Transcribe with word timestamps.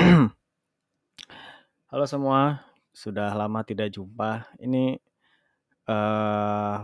Halo 1.92 2.04
semua, 2.08 2.64
sudah 2.88 3.36
lama 3.36 3.60
tidak 3.60 3.92
jumpa. 3.92 4.48
Ini 4.56 4.96
eh 5.90 6.78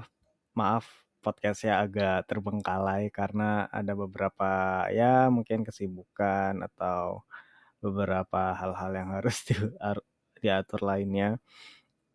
maaf 0.59 0.85
podcastnya 1.25 1.81
agak 1.85 2.29
terbengkalai 2.29 3.09
karena 3.09 3.73
ada 3.73 3.93
beberapa 3.97 4.85
ya 4.93 5.33
mungkin 5.33 5.65
kesibukan 5.65 6.61
atau 6.69 7.25
beberapa 7.81 8.53
hal-hal 8.61 8.93
yang 8.93 9.09
harus 9.17 9.37
di, 9.49 9.55
diatur 10.43 10.81
lainnya. 10.85 11.41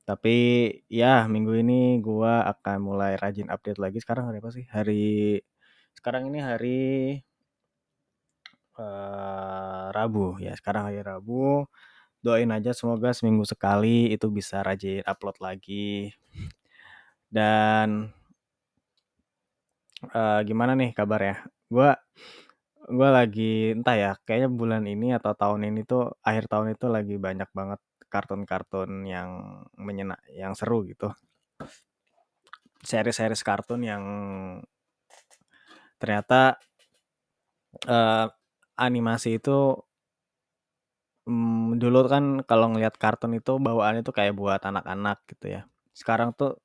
Tapi 0.06 0.36
ya 0.86 1.26
minggu 1.26 1.54
ini 1.66 1.98
gua 2.04 2.46
akan 2.46 2.78
mulai 2.82 3.18
rajin 3.18 3.50
update 3.50 3.82
lagi. 3.82 3.98
Sekarang 4.04 4.30
hari 4.30 4.38
apa 4.44 4.52
sih? 4.54 4.66
Hari 4.70 5.42
sekarang 5.98 6.30
ini 6.30 6.40
hari 6.46 6.82
eh, 8.82 9.86
Rabu. 9.94 10.42
Ya. 10.42 10.54
Sekarang 10.58 10.90
hari 10.90 11.02
Rabu. 11.06 11.70
Doain 12.22 12.52
aja 12.54 12.72
semoga 12.74 13.14
seminggu 13.18 13.46
sekali 13.50 14.14
itu 14.14 14.30
bisa 14.30 14.62
rajin 14.62 15.02
upload 15.06 15.38
lagi. 15.42 16.14
Dan 17.32 18.14
uh, 20.14 20.40
gimana 20.46 20.74
nih 20.78 20.92
kabar 20.94 21.22
ya? 21.22 21.36
Gue 21.72 21.90
gue 22.92 23.10
lagi 23.10 23.72
entah 23.78 23.96
ya 23.96 24.12
kayaknya 24.26 24.50
bulan 24.52 24.84
ini 24.90 25.16
atau 25.16 25.32
tahun 25.38 25.70
ini 25.70 25.86
tuh 25.88 26.12
akhir 26.26 26.50
tahun 26.52 26.76
itu 26.76 26.86
lagi 26.90 27.16
banyak 27.22 27.50
banget 27.54 27.80
kartun-kartun 28.12 29.08
yang 29.08 29.30
menyenak 29.80 30.20
yang 30.36 30.54
seru 30.58 30.84
gitu. 30.84 31.10
Series-series 32.84 33.46
kartun 33.46 33.82
yang 33.86 34.04
ternyata 36.02 36.58
uh, 37.88 38.28
animasi 38.78 39.40
itu 39.40 39.76
hmm, 41.28 41.78
dulu 41.82 42.00
kan 42.10 42.24
kalau 42.50 42.74
ngelihat 42.74 42.96
kartun 42.98 43.38
itu 43.38 43.58
bawaannya 43.62 44.02
tuh 44.08 44.16
kayak 44.16 44.34
buat 44.38 44.62
anak-anak 44.64 45.18
gitu 45.30 45.46
ya. 45.60 45.62
Sekarang 45.94 46.34
tuh 46.36 46.58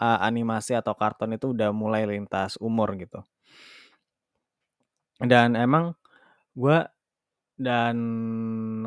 uh, 0.00 0.18
animasi 0.22 0.72
atau 0.78 0.94
kartun 0.96 1.36
itu 1.36 1.52
udah 1.54 1.70
mulai 1.74 2.04
lintas 2.08 2.56
umur 2.60 2.94
gitu. 2.98 3.22
Dan 5.20 5.56
emang 5.56 5.96
gue 6.56 6.78
dan 7.56 7.96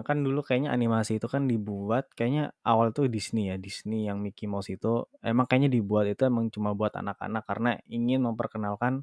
kan 0.05 0.21
dulu 0.21 0.45
kayaknya 0.45 0.69
animasi 0.69 1.17
itu 1.17 1.25
kan 1.25 1.49
dibuat 1.49 2.13
kayaknya 2.13 2.53
awal 2.61 2.93
tuh 2.93 3.09
Disney 3.09 3.49
ya 3.49 3.57
Disney 3.57 4.05
yang 4.05 4.21
Mickey 4.21 4.45
Mouse 4.45 4.69
itu 4.69 5.09
emang 5.25 5.49
kayaknya 5.49 5.73
dibuat 5.73 6.05
itu 6.05 6.29
emang 6.29 6.53
cuma 6.53 6.77
buat 6.77 6.93
anak-anak 6.93 7.43
karena 7.49 7.71
ingin 7.89 8.21
memperkenalkan 8.21 9.01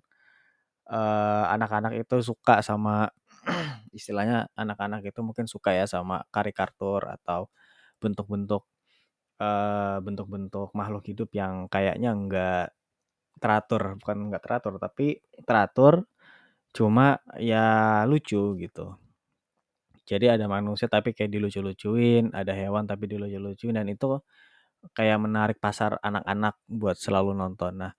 uh, 0.91 1.45
anak-anak 1.51 1.99
itu 1.99 2.23
suka 2.23 2.63
sama 2.63 3.11
istilahnya 3.99 4.51
anak-anak 4.59 5.07
itu 5.09 5.21
mungkin 5.25 5.47
suka 5.51 5.73
ya 5.75 5.87
sama 5.89 6.25
karikatur 6.35 7.07
atau 7.07 7.49
bentuk-bentuk 8.03 8.65
uh, 9.41 9.99
bentuk-bentuk 10.05 10.73
makhluk 10.77 11.05
hidup 11.09 11.31
yang 11.33 11.69
kayaknya 11.71 12.11
enggak 12.13 12.67
teratur, 13.41 14.01
bukan 14.01 14.17
enggak 14.31 14.43
teratur 14.45 14.75
tapi 14.81 15.21
teratur 15.45 16.05
cuma 16.77 17.21
ya 17.41 18.05
lucu 18.09 18.57
gitu. 18.61 18.97
Jadi 20.07 20.31
ada 20.31 20.47
manusia 20.47 20.87
tapi 20.87 21.11
kayak 21.17 21.35
dilucu-lucuin, 21.35 22.31
ada 22.31 22.55
hewan 22.55 22.87
tapi 22.87 23.11
dilucu-lucuin 23.11 23.75
dan 23.75 23.91
itu 23.91 24.23
kayak 24.95 25.19
menarik 25.19 25.59
pasar 25.59 25.99
anak-anak 26.03 26.55
buat 26.71 26.95
selalu 26.99 27.35
nonton. 27.35 27.83
Nah, 27.83 27.93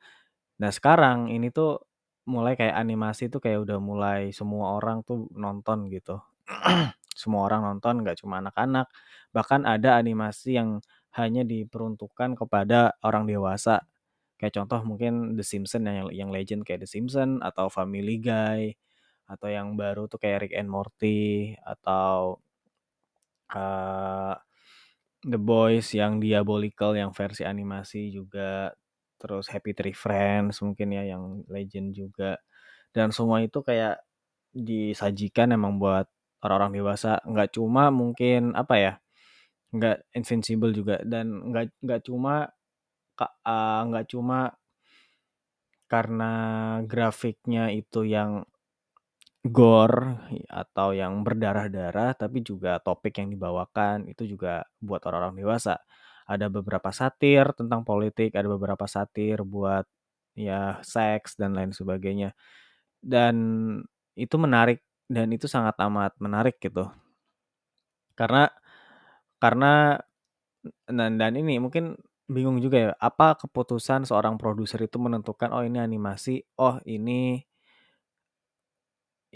nah 0.62 0.72
sekarang 0.72 1.32
ini 1.34 1.52
tuh 1.52 1.87
mulai 2.28 2.60
kayak 2.60 2.76
animasi 2.76 3.32
tuh 3.32 3.40
kayak 3.40 3.64
udah 3.64 3.80
mulai 3.80 4.36
semua 4.36 4.76
orang 4.78 5.02
tuh 5.08 5.32
nonton 5.34 5.88
gitu. 5.88 6.20
semua 7.22 7.48
orang 7.50 7.64
nonton 7.66 8.04
nggak 8.04 8.20
cuma 8.22 8.44
anak-anak. 8.44 8.92
Bahkan 9.32 9.64
ada 9.64 9.96
animasi 9.98 10.60
yang 10.60 10.84
hanya 11.16 11.42
diperuntukkan 11.48 12.38
kepada 12.38 12.94
orang 13.02 13.26
dewasa. 13.26 13.88
Kayak 14.38 14.54
contoh 14.62 14.82
mungkin 14.86 15.34
The 15.34 15.42
Simpsons 15.42 15.88
yang 15.88 16.08
yang 16.14 16.30
legend 16.30 16.62
kayak 16.68 16.86
The 16.86 16.90
Simpsons 16.92 17.42
atau 17.42 17.72
Family 17.74 18.22
Guy 18.22 18.78
atau 19.28 19.48
yang 19.50 19.74
baru 19.76 20.06
tuh 20.08 20.22
kayak 20.22 20.48
Rick 20.48 20.54
and 20.56 20.70
Morty 20.72 21.58
atau 21.66 22.40
uh, 23.52 24.36
The 25.26 25.40
Boys 25.42 25.92
yang 25.98 26.22
diabolical 26.22 26.94
yang 26.94 27.12
versi 27.12 27.44
animasi 27.44 28.14
juga 28.14 28.72
terus 29.22 29.50
Happy 29.52 29.74
Tree 29.78 29.96
Friends 29.96 30.62
mungkin 30.66 30.94
ya 30.94 31.04
yang 31.18 31.44
legend 31.52 31.94
juga. 31.98 32.40
Dan 32.94 33.12
semua 33.14 33.44
itu 33.44 33.62
kayak 33.62 34.02
disajikan 34.54 35.54
emang 35.54 35.78
buat 35.82 36.08
orang-orang 36.46 36.82
dewasa. 36.82 37.20
Nggak 37.26 37.58
cuma 37.58 37.90
mungkin 37.94 38.54
apa 38.58 38.76
ya 38.80 38.94
nggak 39.76 39.98
invincible 40.18 40.72
juga. 40.74 41.02
Dan 41.04 41.52
nggak 41.54 41.66
nggak 41.84 42.02
cuma 42.08 42.48
uh, 43.22 43.82
nggak 43.90 44.08
cuma 44.12 44.54
karena 45.88 46.34
grafiknya 46.84 47.72
itu 47.72 48.04
yang 48.04 48.44
gore 49.48 50.20
atau 50.52 50.92
yang 50.92 51.24
berdarah-darah 51.24 52.12
tapi 52.20 52.44
juga 52.44 52.84
topik 52.84 53.24
yang 53.24 53.32
dibawakan 53.32 54.12
itu 54.12 54.28
juga 54.28 54.68
buat 54.84 55.00
orang-orang 55.08 55.40
dewasa 55.40 55.80
ada 56.28 56.48
beberapa 56.52 56.92
satir 56.92 57.56
tentang 57.56 57.82
politik, 57.88 58.36
ada 58.36 58.48
beberapa 58.52 58.86
satir 58.86 59.42
buat 59.48 59.88
ya 60.38 60.80
seks 60.84 61.40
dan 61.40 61.56
lain 61.58 61.72
sebagainya. 61.72 62.36
Dan 63.00 63.36
itu 64.18 64.36
menarik 64.38 64.84
dan 65.08 65.32
itu 65.32 65.48
sangat 65.48 65.76
amat 65.80 66.14
menarik 66.20 66.60
gitu. 66.60 66.92
Karena 68.18 68.52
karena 69.40 70.02
dan, 70.90 71.16
dan 71.22 71.34
ini 71.38 71.62
mungkin 71.62 71.96
bingung 72.28 72.60
juga 72.60 72.78
ya, 72.78 72.92
apa 73.00 73.40
keputusan 73.40 74.04
seorang 74.04 74.36
produser 74.36 74.84
itu 74.84 75.00
menentukan 75.00 75.50
oh 75.56 75.64
ini 75.64 75.80
animasi, 75.80 76.44
oh 76.60 76.80
ini 76.84 77.40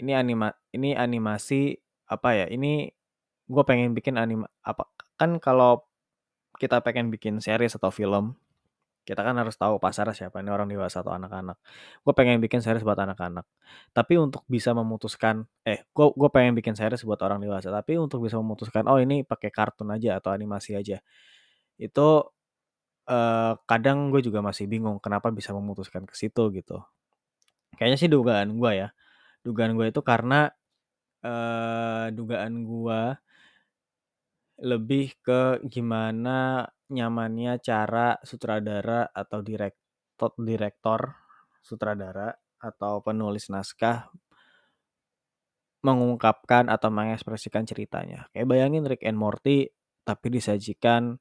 ini 0.00 0.12
anima 0.12 0.52
ini 0.76 0.92
animasi 0.96 1.76
apa 2.12 2.28
ya? 2.36 2.46
Ini 2.52 2.92
gue 3.48 3.64
pengen 3.68 3.92
bikin 3.96 4.16
anima 4.20 4.48
apa 4.64 4.88
kan 5.20 5.36
kalau 5.40 5.84
kita 6.62 6.78
pengen 6.78 7.10
bikin 7.10 7.42
series 7.42 7.74
atau 7.74 7.90
film, 7.90 8.38
kita 9.02 9.18
kan 9.26 9.34
harus 9.34 9.58
tahu 9.58 9.82
pasar 9.82 10.06
siapa 10.14 10.38
ini 10.38 10.54
orang 10.54 10.70
dewasa 10.70 11.02
atau 11.02 11.10
anak-anak. 11.10 11.58
Gue 12.06 12.14
pengen 12.14 12.38
bikin 12.38 12.62
series 12.62 12.86
buat 12.86 12.94
anak-anak. 12.94 13.42
Tapi 13.90 14.14
untuk 14.22 14.46
bisa 14.46 14.70
memutuskan, 14.70 15.42
eh, 15.66 15.82
gue 15.90 16.06
gue 16.14 16.28
pengen 16.30 16.54
bikin 16.54 16.78
series 16.78 17.02
buat 17.02 17.18
orang 17.26 17.42
dewasa. 17.42 17.74
Tapi 17.74 17.98
untuk 17.98 18.22
bisa 18.22 18.38
memutuskan, 18.38 18.86
oh 18.86 19.02
ini 19.02 19.26
pakai 19.26 19.50
kartun 19.50 19.90
aja 19.90 20.22
atau 20.22 20.30
animasi 20.30 20.78
aja, 20.78 21.02
itu 21.82 22.08
eh, 23.10 23.52
kadang 23.66 24.14
gue 24.14 24.22
juga 24.22 24.40
masih 24.44 24.66
bingung 24.70 24.98
kenapa 25.02 25.28
bisa 25.34 25.50
memutuskan 25.54 26.06
ke 26.06 26.14
situ 26.14 26.42
gitu. 26.54 26.78
Kayaknya 27.74 27.98
sih 27.98 28.10
dugaan 28.12 28.54
gue 28.60 28.72
ya, 28.86 28.88
dugaan 29.42 29.74
gue 29.78 29.90
itu 29.90 30.00
karena 30.06 30.50
eh, 31.24 32.06
dugaan 32.14 32.54
gue 32.66 33.00
lebih 34.62 35.18
ke 35.18 35.58
gimana 35.66 36.70
nyamannya 36.92 37.58
cara 37.58 38.14
sutradara 38.22 39.10
atau 39.10 39.42
direktor 39.42 40.30
direktor 40.38 41.18
sutradara 41.58 42.30
atau 42.62 43.02
penulis 43.02 43.50
naskah 43.50 44.06
mengungkapkan 45.82 46.70
atau 46.70 46.94
mengekspresikan 46.94 47.66
ceritanya. 47.66 48.30
Kayak 48.30 48.46
bayangin 48.46 48.86
Rick 48.86 49.02
and 49.02 49.18
Morty 49.18 49.66
tapi 50.06 50.30
disajikan 50.30 51.18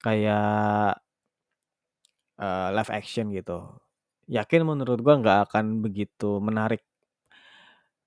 kayak 0.00 0.96
uh, 2.40 2.68
live 2.72 2.92
action 2.92 3.28
gitu. 3.36 3.68
Yakin 4.28 4.64
menurut 4.64 5.00
gua 5.04 5.20
nggak 5.20 5.38
akan 5.52 5.84
begitu 5.84 6.40
menarik. 6.40 6.80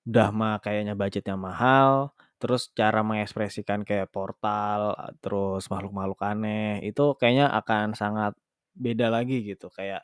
Udah 0.09 0.33
mah 0.33 0.57
kayaknya 0.57 0.97
budgetnya 0.97 1.37
mahal, 1.37 2.17
terus 2.41 2.61
cara 2.79 2.99
mengekspresikan 3.09 3.79
kayak 3.89 4.09
portal, 4.15 4.81
terus 5.23 5.63
makhluk-makhluk 5.71 6.21
aneh, 6.31 6.81
itu 6.89 7.01
kayaknya 7.19 7.45
akan 7.59 7.85
sangat 8.01 8.33
beda 8.75 9.07
lagi 9.15 9.35
gitu, 9.49 9.67
kayak 9.77 10.01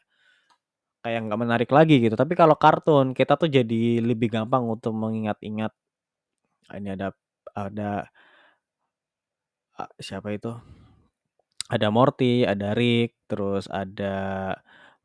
kayak 1.04 1.20
nggak 1.26 1.42
menarik 1.44 1.70
lagi 1.78 1.96
gitu. 2.04 2.16
Tapi 2.20 2.34
kalau 2.42 2.56
kartun, 2.64 3.08
kita 3.18 3.34
tuh 3.42 3.50
jadi 3.58 4.02
lebih 4.04 4.28
gampang 4.36 4.64
untuk 4.68 4.94
mengingat-ingat 4.98 5.72
ini 6.76 6.90
ada 6.96 7.08
ada 7.56 7.92
siapa 10.02 10.34
itu? 10.34 10.52
Ada 11.68 11.88
Morty, 11.92 12.48
ada 12.48 12.72
Rick, 12.72 13.28
terus 13.28 13.68
ada 13.68 14.16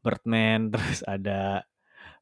Birdman, 0.03 0.61
terus 0.73 1.03
ada 1.07 1.63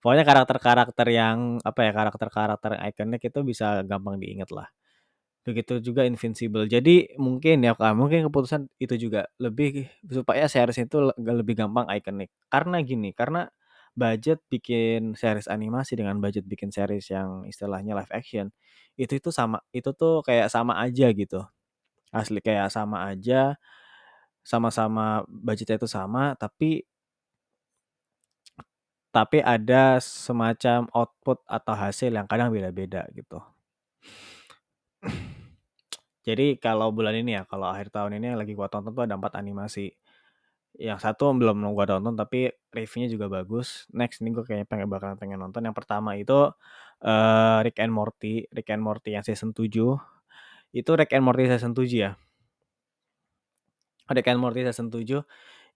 pokoknya 0.01 0.25
karakter-karakter 0.29 1.07
yang 1.13 1.61
apa 1.65 1.81
ya 1.87 1.93
karakter-karakter 1.93 2.73
ikonik 2.93 3.23
itu 3.29 3.41
bisa 3.45 3.85
gampang 3.85 4.17
diingat 4.23 4.51
lah 4.53 4.69
begitu 5.51 5.83
juga 5.83 6.07
Invincible. 6.07 6.67
Jadi 6.71 7.13
mungkin 7.19 7.63
ya 7.67 7.75
mungkin 7.99 8.27
keputusan 8.31 8.71
itu 8.79 8.95
juga 9.11 9.27
lebih 9.43 9.91
supaya 10.09 10.47
series 10.47 10.79
itu 10.87 10.97
lebih 11.19 11.55
gampang 11.59 11.87
ikonik. 11.91 12.31
Karena 12.53 12.79
gini, 12.87 13.11
karena 13.17 13.51
budget 13.99 14.39
bikin 14.49 15.19
series 15.19 15.51
animasi 15.51 15.99
dengan 15.99 16.23
budget 16.23 16.47
bikin 16.47 16.71
series 16.71 17.11
yang 17.13 17.45
istilahnya 17.51 17.99
live 17.99 18.13
action, 18.15 18.55
itu 18.97 19.19
itu 19.19 19.31
sama 19.35 19.59
itu 19.75 19.91
tuh 19.97 20.23
kayak 20.27 20.49
sama 20.55 20.79
aja 20.83 21.11
gitu. 21.13 21.43
Asli 22.15 22.41
kayak 22.43 22.71
sama 22.75 23.11
aja, 23.11 23.59
sama-sama 24.47 25.23
budgetnya 25.29 25.77
itu 25.81 25.89
sama, 25.91 26.35
tapi 26.39 26.85
tapi 29.17 29.39
ada 29.43 29.99
semacam 30.03 30.87
output 30.95 31.39
atau 31.57 31.75
hasil 31.83 32.11
yang 32.15 32.27
kadang 32.31 32.51
beda-beda 32.55 33.03
gitu. 33.19 33.39
Jadi 36.21 36.61
kalau 36.61 36.93
bulan 36.93 37.17
ini 37.17 37.37
ya, 37.41 37.43
kalau 37.49 37.73
akhir 37.73 37.89
tahun 37.93 38.21
ini 38.21 38.35
yang 38.35 38.39
lagi 38.41 38.53
gua 38.53 38.69
tonton 38.69 38.93
tuh 38.93 39.05
ada 39.09 39.17
4 39.17 39.41
animasi. 39.41 39.89
Yang 40.77 41.01
satu 41.05 41.33
belum 41.35 41.65
gua 41.73 41.87
tonton 41.89 42.15
tapi 42.15 42.53
reviewnya 42.73 43.09
juga 43.11 43.27
bagus. 43.33 43.89
Next 43.93 44.21
ini 44.23 44.31
gue 44.37 44.45
kayaknya 44.47 44.67
pengen 44.69 44.89
bakalan 44.93 45.17
pengen 45.19 45.39
nonton. 45.43 45.65
Yang 45.67 45.77
pertama 45.83 46.15
itu 46.17 46.53
uh, 47.03 47.59
Rick 47.65 47.81
and 47.83 47.93
Morty, 47.93 48.47
Rick 48.53 48.71
and 48.73 48.83
Morty 48.85 49.17
yang 49.17 49.25
season 49.27 49.51
7. 49.57 49.67
Itu 50.73 50.91
Rick 50.95 51.13
and 51.17 51.25
Morty 51.27 51.51
season 51.51 51.73
7 51.75 51.89
ya. 51.91 52.11
Rick 54.11 54.27
and 54.31 54.41
Morty 54.43 54.63
season 54.67 54.91
7 54.93 55.23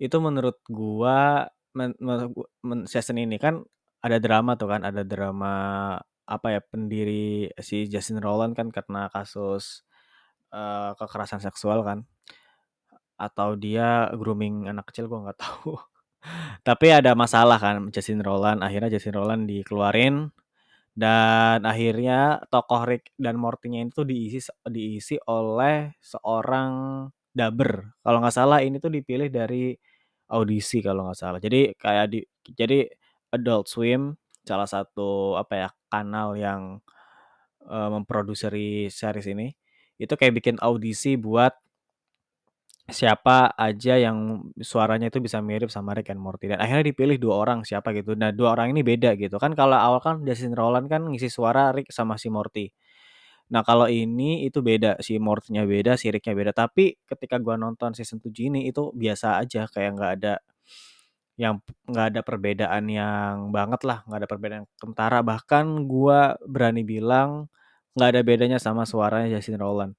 itu 0.03 0.17
menurut 0.19 0.59
gua 0.67 1.47
men, 1.75 1.95
men, 2.63 2.81
season 2.91 3.19
ini 3.19 3.39
kan 3.39 3.63
ada 4.05 4.19
drama 4.19 4.59
tuh 4.59 4.69
kan, 4.69 4.83
ada 4.83 5.03
drama 5.07 5.53
apa 6.25 6.47
ya 6.57 6.61
pendiri 6.65 7.53
si 7.61 7.85
Justin 7.89 8.21
Roland 8.21 8.57
kan 8.57 8.73
karena 8.73 9.13
kasus 9.13 9.85
uh, 10.55 10.95
kekerasan 10.95 11.43
seksual 11.43 11.83
kan. 11.83 12.07
Atau 13.19 13.59
dia 13.59 14.11
grooming 14.15 14.71
anak 14.71 14.95
kecil 14.95 15.11
gue 15.11 15.19
nggak 15.19 15.39
tahu. 15.45 15.75
Tapi 16.65 16.87
ada 16.95 17.13
masalah 17.13 17.61
kan 17.61 17.91
Justin 17.93 18.25
Roland 18.25 18.65
akhirnya 18.65 18.95
Justin 18.95 19.19
Roland 19.19 19.51
dikeluarin. 19.51 20.31
Dan 20.95 21.67
akhirnya 21.67 22.39
tokoh 22.55 22.87
Rick 22.87 23.11
dan 23.19 23.35
Morty-nya 23.35 23.83
itu 23.83 24.07
diisi 24.07 24.39
diisi 24.71 25.19
oleh 25.27 25.99
seorang 25.99 26.71
dubber. 27.35 27.99
Kalau 27.99 28.23
nggak 28.23 28.35
salah 28.35 28.63
ini 28.63 28.79
tuh 28.79 28.95
dipilih 28.95 29.27
dari 29.27 29.75
audisi 30.31 30.79
kalau 30.79 31.11
nggak 31.11 31.19
salah. 31.19 31.41
Jadi 31.43 31.75
kayak 31.75 32.07
di 32.15 32.23
jadi 32.47 32.87
Adult 33.35 33.67
Swim 33.67 34.15
salah 34.47 34.71
satu 34.71 35.35
apa 35.35 35.55
ya 35.59 35.69
kanal 35.91 36.39
yang 36.39 36.79
uh, 37.67 37.89
memproduksi 37.91 38.87
series 38.93 39.27
ini 39.27 39.51
itu 40.01 40.15
kayak 40.15 40.35
bikin 40.43 40.57
audisi 40.63 41.15
buat 41.19 41.55
siapa 42.85 43.49
aja 43.57 43.97
yang 43.97 44.45
suaranya 44.61 45.09
itu 45.09 45.17
bisa 45.17 45.41
mirip 45.41 45.73
sama 45.73 45.97
Rick 45.97 46.13
and 46.13 46.21
Morty. 46.21 46.53
Dan 46.53 46.61
akhirnya 46.61 46.93
dipilih 46.93 47.17
dua 47.17 47.35
orang 47.41 47.65
siapa 47.65 47.97
gitu. 47.97 48.13
Nah 48.13 48.29
dua 48.29 48.53
orang 48.53 48.77
ini 48.77 48.85
beda 48.85 49.17
gitu. 49.17 49.41
Kan 49.41 49.57
kalau 49.57 49.81
awal 49.81 50.01
kan 50.05 50.21
Justin 50.29 50.53
Roland 50.53 50.87
kan 50.93 51.09
ngisi 51.09 51.33
suara 51.33 51.73
Rick 51.73 51.89
sama 51.89 52.21
si 52.21 52.29
Morty. 52.29 52.69
Nah 53.53 53.65
kalau 53.65 53.89
ini 53.89 54.45
itu 54.45 54.61
beda. 54.61 55.01
Si 55.01 55.17
Morty-nya 55.17 55.65
beda 55.65 55.97
si 55.97 56.13
Rick-nya 56.13 56.37
beda. 56.37 56.53
Tapi 56.53 57.01
ketika 57.09 57.41
gua 57.41 57.57
nonton 57.57 57.97
season 57.97 58.21
7 58.21 58.53
ini 58.53 58.69
itu 58.69 58.93
biasa 58.93 59.41
aja. 59.41 59.65
Kayak 59.73 59.91
nggak 59.97 60.13
ada 60.21 60.35
yang 61.41 61.59
nggak 61.89 62.07
ada 62.15 62.21
perbedaan 62.21 62.85
yang 62.93 63.49
banget 63.49 63.81
lah. 63.89 64.05
Nggak 64.05 64.19
ada 64.21 64.29
perbedaan 64.29 64.65
kentara. 64.77 65.19
Bahkan 65.25 65.89
gua 65.89 66.37
berani 66.45 66.85
bilang 66.85 67.49
nggak 67.95 68.09
ada 68.15 68.23
bedanya 68.27 68.59
sama 68.59 68.85
suaranya 68.87 69.39
Justin 69.39 69.59
Roland 69.63 69.95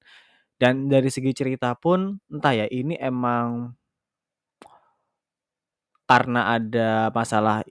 dan 0.56 0.88
dari 0.88 1.08
segi 1.12 1.32
cerita 1.36 1.76
pun 1.76 2.16
entah 2.32 2.54
ya 2.56 2.66
ini 2.68 2.96
emang 3.00 3.76
karena 6.06 6.54
ada 6.56 7.10
masalah 7.10 7.66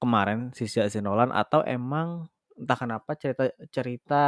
kemarin 0.00 0.54
si 0.56 0.64
Justin 0.70 1.04
Roland 1.10 1.34
atau 1.34 1.60
emang 1.66 2.30
entah 2.56 2.78
kenapa 2.78 3.16
cerita 3.18 3.50
cerita 3.68 4.22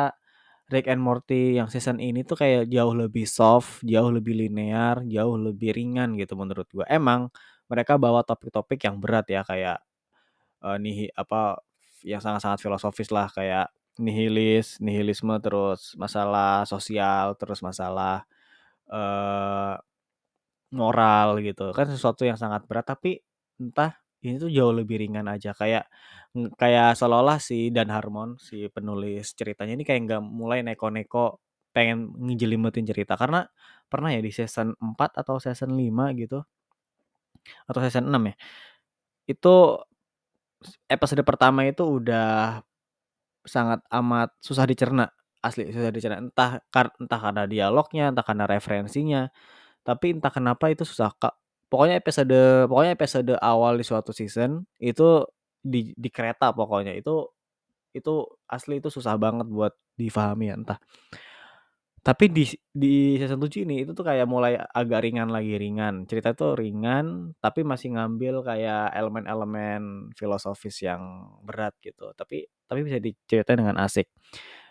Rick 0.73 0.89
and 0.89 1.03
Morty 1.05 1.61
yang 1.61 1.69
season 1.69 2.01
ini 2.01 2.25
tuh 2.25 2.39
kayak 2.41 2.73
jauh 2.73 2.97
lebih 2.97 3.29
soft, 3.29 3.85
jauh 3.85 4.09
lebih 4.09 4.33
linear, 4.33 5.05
jauh 5.05 5.37
lebih 5.37 5.77
ringan 5.77 6.17
gitu 6.17 6.33
menurut 6.39 6.65
gua. 6.73 6.89
Emang 6.89 7.29
mereka 7.69 8.01
bawa 8.01 8.25
topik-topik 8.25 8.81
yang 8.89 8.97
berat 8.97 9.29
ya 9.29 9.45
kayak 9.45 9.85
uh, 10.65 10.77
nih 10.81 11.13
apa 11.15 11.61
yang 12.07 12.21
sangat-sangat 12.25 12.59
filosofis 12.63 13.11
lah 13.13 13.29
kayak 13.31 13.69
nihilis, 14.01 14.81
nihilisme 14.81 15.35
terus 15.45 15.97
masalah 16.01 16.65
sosial, 16.69 17.37
terus 17.37 17.61
masalah 17.61 18.25
uh, 18.89 19.77
moral 20.73 21.41
gitu. 21.45 21.71
Kan 21.77 21.87
sesuatu 21.91 22.25
yang 22.25 22.39
sangat 22.41 22.65
berat 22.69 22.87
tapi 22.89 23.21
entah 23.61 23.97
ini 24.23 24.39
tuh 24.39 24.51
jauh 24.51 24.73
lebih 24.75 25.03
ringan 25.03 25.27
aja 25.29 25.53
kayak 25.53 25.91
kayak 26.57 26.97
seolah-olah 26.97 27.39
si 27.43 27.69
Dan 27.75 27.91
Harmon 27.93 28.39
si 28.41 28.71
penulis 28.73 29.35
ceritanya 29.37 29.77
ini 29.77 29.85
kayak 29.85 30.01
nggak 30.09 30.23
mulai 30.25 30.65
neko-neko 30.65 31.43
pengen 31.75 32.13
ngejelimetin 32.17 32.87
cerita 32.89 33.19
karena 33.19 33.45
pernah 33.91 34.13
ya 34.15 34.21
di 34.25 34.33
season 34.33 34.73
4 34.79 35.21
atau 35.21 35.37
season 35.43 35.77
5 35.77 36.21
gitu 36.21 36.41
atau 37.69 37.81
season 37.85 38.09
6 38.09 38.31
ya 38.33 38.35
itu 39.29 39.55
episode 40.89 41.23
pertama 41.27 41.67
itu 41.67 41.83
udah 41.83 42.63
sangat 43.45 43.83
amat 43.91 44.35
susah 44.41 44.65
dicerna 44.67 45.11
asli 45.43 45.69
susah 45.75 45.91
dicerna. 45.91 46.17
Entah 46.23 46.63
entah 46.73 47.21
karena 47.21 47.45
dialognya 47.51 48.15
entah 48.15 48.25
karena 48.25 48.47
referensinya 48.47 49.29
tapi 49.83 50.15
entah 50.17 50.31
kenapa 50.31 50.71
itu 50.71 50.87
susah 50.87 51.11
kak. 51.19 51.35
Pokoknya 51.67 51.99
episode 51.99 52.71
pokoknya 52.71 52.93
episode 52.95 53.35
awal 53.43 53.75
di 53.77 53.85
suatu 53.85 54.15
season 54.15 54.63
itu 54.79 55.27
di 55.63 55.91
di 55.99 56.09
kereta 56.15 56.55
pokoknya 56.55 56.95
itu 56.95 57.27
itu 57.93 58.25
asli 58.49 58.81
itu 58.81 58.89
susah 58.89 59.19
banget 59.21 59.47
buat 59.51 59.75
difahami 59.99 60.55
ya 60.55 60.57
entah. 60.57 60.79
Tapi 62.03 62.35
di 62.35 62.43
di 62.75 63.15
season 63.15 63.39
7 63.39 63.63
ini 63.63 63.87
itu 63.87 63.95
tuh 63.95 64.03
kayak 64.03 64.27
mulai 64.27 64.59
agak 64.59 65.07
ringan 65.07 65.31
lagi 65.31 65.55
ringan. 65.55 66.03
Cerita 66.11 66.35
itu 66.35 66.59
ringan 66.59 67.31
tapi 67.39 67.63
masih 67.63 67.95
ngambil 67.95 68.43
kayak 68.43 68.91
elemen-elemen 68.91 70.11
filosofis 70.19 70.83
yang 70.83 71.31
berat 71.47 71.79
gitu. 71.79 72.11
Tapi 72.19 72.43
tapi 72.73 72.81
bisa 72.89 72.97
diceritain 72.97 73.61
dengan 73.61 73.77
asik 73.85 74.09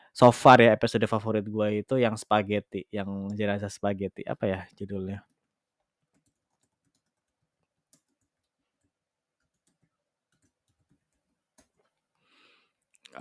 so 0.09 0.33
far 0.33 0.57
ya 0.57 0.73
episode 0.73 1.05
favorit 1.05 1.45
gue 1.45 1.85
itu 1.85 1.95
yang 2.01 2.17
spaghetti 2.17 2.89
yang 2.89 3.29
jenazah 3.37 3.69
spaghetti 3.69 4.25
apa 4.25 4.49
ya 4.49 4.59
judulnya 4.73 5.21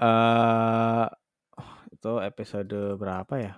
uh, 0.00 1.04
itu 1.92 2.12
episode 2.24 2.96
berapa 2.96 3.36
ya 3.36 3.54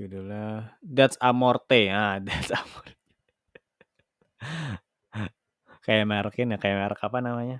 Judulnya 0.00 0.80
That's 0.80 1.20
Amorte. 1.20 1.92
Ah, 1.92 2.16
That's 2.24 2.48
Amorte. 2.48 2.96
Kayak 5.84 6.04
merekin 6.08 6.52
ya, 6.54 6.58
kayak 6.60 6.76
merek 6.86 7.00
apa 7.00 7.18
namanya? 7.20 7.58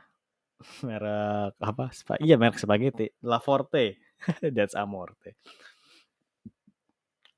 merek 0.89 1.55
apa? 1.61 1.85
Spa 1.93 2.21
iya, 2.21 2.37
merek 2.37 2.61
spaghetti. 2.61 3.09
La 3.25 3.41
Forte. 3.41 3.99
That's 4.55 4.77
Amorte. 4.77 5.37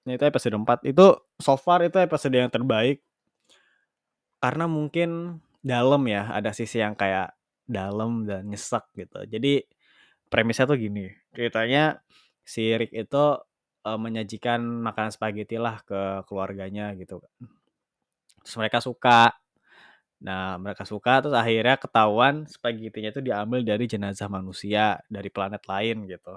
Nah, 0.02 0.18
itu 0.18 0.24
episode 0.26 0.58
4. 0.58 0.82
Itu 0.90 1.06
so 1.38 1.54
far 1.54 1.86
itu 1.86 1.98
episode 2.02 2.34
yang 2.34 2.50
terbaik. 2.50 2.98
Karena 4.42 4.66
mungkin 4.66 5.38
dalam 5.62 6.02
ya, 6.10 6.26
ada 6.34 6.50
sisi 6.50 6.82
yang 6.82 6.98
kayak 6.98 7.30
dalam 7.70 8.26
dan 8.26 8.50
nyesek 8.50 8.82
gitu. 8.98 9.22
Jadi 9.30 9.62
premisnya 10.26 10.66
tuh 10.66 10.78
gini, 10.80 11.06
ceritanya 11.30 12.02
si 12.42 12.74
Rick 12.74 12.90
itu 12.90 13.38
uh, 13.86 13.98
menyajikan 13.98 14.58
makanan 14.58 15.14
spaghetti 15.14 15.58
lah 15.58 15.78
ke 15.86 16.26
keluarganya 16.26 16.90
gitu 16.98 17.22
kan. 17.22 17.32
Terus 18.42 18.56
mereka 18.58 18.78
suka. 18.82 19.41
Nah, 20.22 20.54
mereka 20.62 20.86
suka 20.86 21.18
terus 21.18 21.34
akhirnya 21.34 21.76
ketahuan 21.82 22.46
spagettinya 22.46 23.10
itu 23.10 23.22
diambil 23.22 23.60
dari 23.66 23.84
jenazah 23.90 24.30
manusia 24.30 25.02
dari 25.10 25.28
planet 25.34 25.62
lain 25.66 26.06
gitu. 26.06 26.34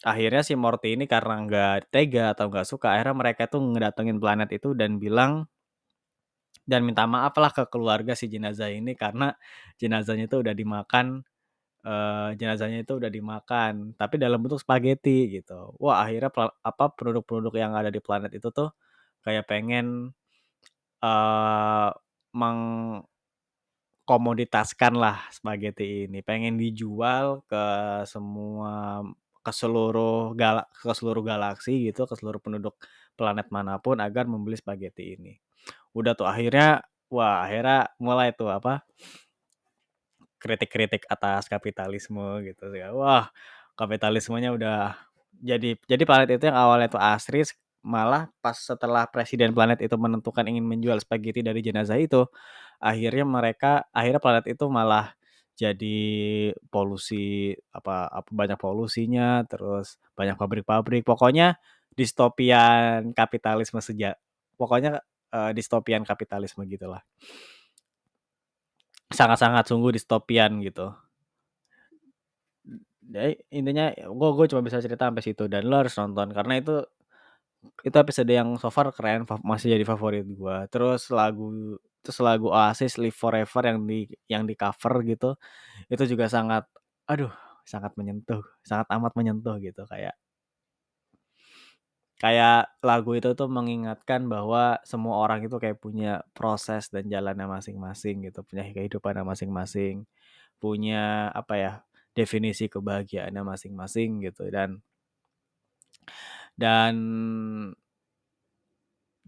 Akhirnya 0.00 0.40
si 0.46 0.54
Morty 0.56 0.96
ini 0.96 1.04
karena 1.10 1.34
nggak 1.44 1.92
tega 1.92 2.32
atau 2.32 2.48
nggak 2.48 2.64
suka, 2.64 2.96
akhirnya 2.96 3.16
mereka 3.18 3.42
tuh 3.52 3.60
ngedatengin 3.60 4.16
planet 4.22 4.48
itu 4.56 4.72
dan 4.72 4.96
bilang 4.96 5.44
dan 6.64 6.86
minta 6.86 7.04
maaf 7.04 7.34
lah 7.36 7.50
ke 7.50 7.66
keluarga 7.68 8.14
si 8.14 8.30
jenazah 8.30 8.70
ini 8.70 8.94
karena 8.94 9.34
jenazahnya 9.76 10.30
itu 10.30 10.38
udah 10.40 10.54
dimakan 10.54 11.26
uh, 11.84 12.30
jenazahnya 12.36 12.84
itu 12.84 12.92
udah 13.00 13.10
dimakan, 13.12 13.92
tapi 13.96 14.16
dalam 14.20 14.40
bentuk 14.42 14.60
spaghetti 14.60 15.40
gitu. 15.40 15.74
Wah, 15.80 16.04
akhirnya 16.04 16.30
apa 16.64 16.84
produk-produk 16.92 17.52
yang 17.56 17.72
ada 17.76 17.88
di 17.92 18.00
planet 18.02 18.32
itu 18.36 18.48
tuh 18.52 18.72
kayak 19.24 19.48
pengen 19.48 20.12
uh, 21.04 21.90
mengkomoditaskan 22.32 23.06
lah 24.98 25.18
spaghetti 25.30 26.06
ini, 26.08 26.20
pengen 26.24 26.56
dijual 26.60 27.42
ke 27.46 27.64
semua 28.08 29.02
ke 29.40 29.52
seluruh 29.56 30.36
gal 30.36 30.66
ke 30.74 30.92
seluruh 30.92 31.24
galaksi 31.24 31.88
gitu, 31.88 32.04
ke 32.04 32.14
seluruh 32.18 32.40
penduduk 32.42 32.76
planet 33.16 33.48
mana 33.54 33.78
pun 33.80 33.96
agar 34.02 34.26
membeli 34.28 34.56
spaghetti 34.58 35.16
ini. 35.16 35.38
Udah 35.96 36.12
tuh 36.18 36.28
akhirnya 36.28 36.84
wah 37.12 37.42
akhirnya 37.46 37.88
mulai 37.98 38.32
tuh 38.36 38.50
apa 38.52 38.84
kritik-kritik 40.40 41.04
atas 41.06 41.46
kapitalisme 41.52 42.40
gitu 42.48 42.72
ya. 42.72 42.90
Wah, 42.96 43.28
kapitalismenya 43.76 44.50
udah 44.56 44.96
jadi 45.40 45.76
jadi 45.88 46.02
planet 46.08 46.28
itu 46.40 46.44
yang 46.48 46.58
awalnya 46.58 46.88
tuh 46.92 47.00
asri 47.00 47.44
malah 47.80 48.28
pas 48.44 48.56
setelah 48.56 49.08
presiden 49.08 49.52
planet 49.56 49.80
itu 49.84 49.96
menentukan 49.96 50.44
ingin 50.46 50.64
menjual 50.66 50.98
spaghetti 51.00 51.40
dari 51.44 51.60
jenazah 51.64 51.96
itu, 51.96 52.28
akhirnya 52.80 53.24
mereka 53.28 53.88
akhirnya 53.92 54.20
planet 54.22 54.46
itu 54.52 54.64
malah 54.68 55.16
jadi 55.56 56.00
polusi 56.72 57.52
apa 57.72 58.08
apa 58.08 58.30
banyak 58.32 58.58
polusinya, 58.60 59.44
terus 59.48 60.00
banyak 60.16 60.36
pabrik-pabrik. 60.40 61.04
Pokoknya 61.04 61.56
distopian 61.92 63.12
kapitalisme 63.12 63.80
sejak 63.82 64.16
pokoknya 64.56 65.00
uh, 65.32 65.50
distopian 65.56 66.04
kapitalisme 66.04 66.64
gitulah. 66.68 67.02
Sangat-sangat 69.10 69.66
sungguh 69.66 69.96
distopian 69.96 70.62
gitu. 70.62 70.94
Jadi 73.10 73.42
intinya 73.50 73.90
gue 73.90 74.30
gue 74.38 74.46
cuma 74.54 74.62
bisa 74.62 74.78
cerita 74.78 75.10
sampai 75.10 75.24
situ 75.24 75.50
dan 75.50 75.66
lo 75.66 75.82
harus 75.82 75.98
nonton 75.98 76.30
karena 76.30 76.62
itu 76.62 76.78
itu 77.84 77.96
episode 77.96 78.30
yang 78.32 78.48
so 78.56 78.68
far 78.72 78.88
keren 78.96 79.24
masih 79.44 79.76
jadi 79.76 79.84
favorit 79.84 80.24
gue. 80.24 80.56
Terus 80.72 81.08
lagu 81.12 81.76
terus 82.00 82.18
lagu 82.24 82.48
Oasis 82.48 82.96
Live 82.96 83.16
Forever 83.16 83.62
yang 83.68 83.78
di 83.84 84.08
yang 84.28 84.42
di 84.48 84.54
cover 84.56 85.04
gitu 85.04 85.36
itu 85.92 86.04
juga 86.16 86.26
sangat 86.32 86.64
aduh 87.04 87.32
sangat 87.68 87.92
menyentuh 88.00 88.40
sangat 88.64 88.88
amat 88.96 89.12
menyentuh 89.18 89.56
gitu 89.60 89.84
kayak 89.84 90.16
kayak 92.20 92.68
lagu 92.84 93.16
itu 93.16 93.32
tuh 93.32 93.48
mengingatkan 93.48 94.28
bahwa 94.28 94.76
semua 94.84 95.24
orang 95.24 95.40
itu 95.44 95.56
kayak 95.56 95.80
punya 95.80 96.20
proses 96.36 96.92
dan 96.92 97.08
jalannya 97.08 97.48
masing-masing 97.48 98.28
gitu 98.28 98.44
punya 98.44 98.64
kehidupan 98.68 99.24
masing-masing 99.24 100.04
punya 100.60 101.32
apa 101.32 101.54
ya 101.56 101.72
definisi 102.12 102.68
kebahagiaannya 102.68 103.42
masing-masing 103.44 104.20
gitu 104.24 104.48
dan 104.52 104.84
dan 106.60 106.94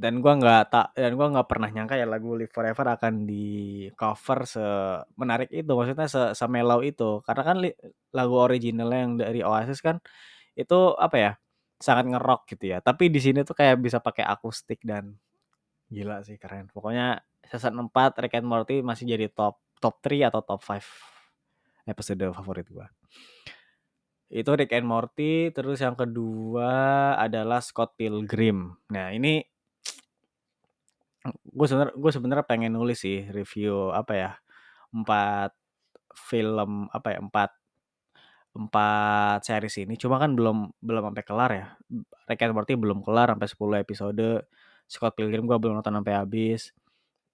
dan 0.02 0.14
gua 0.18 0.34
nggak 0.40 0.62
tak 0.72 0.86
dan 0.98 1.12
gua 1.16 1.26
nggak 1.32 1.48
pernah 1.48 1.68
nyangka 1.72 1.94
ya 2.00 2.06
lagu 2.08 2.36
Live 2.36 2.52
Forever 2.52 2.86
akan 2.96 3.24
di 3.24 3.46
cover 3.96 4.44
se 4.48 4.64
menarik 5.20 5.48
itu 5.52 5.72
maksudnya 5.72 6.08
se 6.10 6.22
semelau 6.36 6.80
itu. 6.84 7.24
Karena 7.24 7.42
kan 7.48 7.56
lagu 8.12 8.36
originalnya 8.36 8.98
yang 9.04 9.12
dari 9.20 9.40
Oasis 9.40 9.80
kan 9.80 9.96
itu 10.58 10.78
apa 11.00 11.16
ya 11.16 11.32
sangat 11.80 12.06
ngerok 12.12 12.40
gitu 12.56 12.64
ya. 12.76 12.78
Tapi 12.84 13.08
di 13.08 13.20
sini 13.22 13.40
tuh 13.48 13.56
kayak 13.56 13.80
bisa 13.80 13.98
pakai 14.04 14.24
akustik 14.28 14.80
dan 14.84 15.16
gila 15.92 16.24
sih 16.26 16.36
keren. 16.40 16.68
Pokoknya 16.72 17.20
season 17.48 17.76
4 17.88 18.20
Rick 18.22 18.36
and 18.40 18.48
Morty 18.48 18.80
masih 18.84 19.04
jadi 19.08 19.28
top 19.32 19.60
top 19.82 19.98
3 20.04 20.30
atau 20.30 20.40
top 20.44 20.60
5 20.62 20.78
episode 21.90 22.22
favorit 22.32 22.66
gua 22.70 22.86
itu 24.32 24.48
Rick 24.56 24.72
and 24.72 24.88
Morty 24.88 25.52
terus 25.52 25.84
yang 25.84 25.92
kedua 25.92 27.12
adalah 27.20 27.60
Scott 27.60 27.92
Pilgrim. 28.00 28.72
Nah 28.88 29.12
ini 29.12 29.44
gue 31.58 31.66
sebenernya 31.68 31.94
gue 31.94 32.10
sebenernya 32.10 32.46
pengen 32.48 32.72
nulis 32.72 33.04
sih 33.04 33.28
review 33.28 33.92
apa 33.92 34.12
ya 34.16 34.30
empat 34.96 35.52
film 36.16 36.88
apa 36.88 37.08
ya 37.12 37.18
empat 37.20 37.50
empat 38.56 39.44
series 39.44 39.84
ini. 39.84 40.00
Cuma 40.00 40.16
kan 40.16 40.32
belum 40.32 40.80
belum 40.80 41.12
sampai 41.12 41.24
kelar 41.24 41.50
ya. 41.52 41.66
Rick 42.28 42.40
and 42.44 42.56
Morty 42.56 42.72
belum 42.76 43.04
kelar 43.04 43.32
sampai 43.36 43.48
10 43.48 43.84
episode. 43.84 44.28
Scott 44.88 45.12
Pilgrim 45.16 45.44
gue 45.44 45.56
belum 45.60 45.76
nonton 45.76 45.92
sampai 45.92 46.14
habis. 46.16 46.72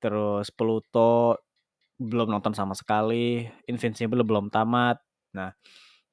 Terus 0.03 0.51
Pluto 0.51 1.39
belum 1.99 2.31
nonton 2.31 2.55
sama 2.59 2.75
sekali. 2.75 3.47
Invincible 3.71 4.23
belum 4.27 4.51
tamat. 4.51 4.99
Nah 5.35 5.55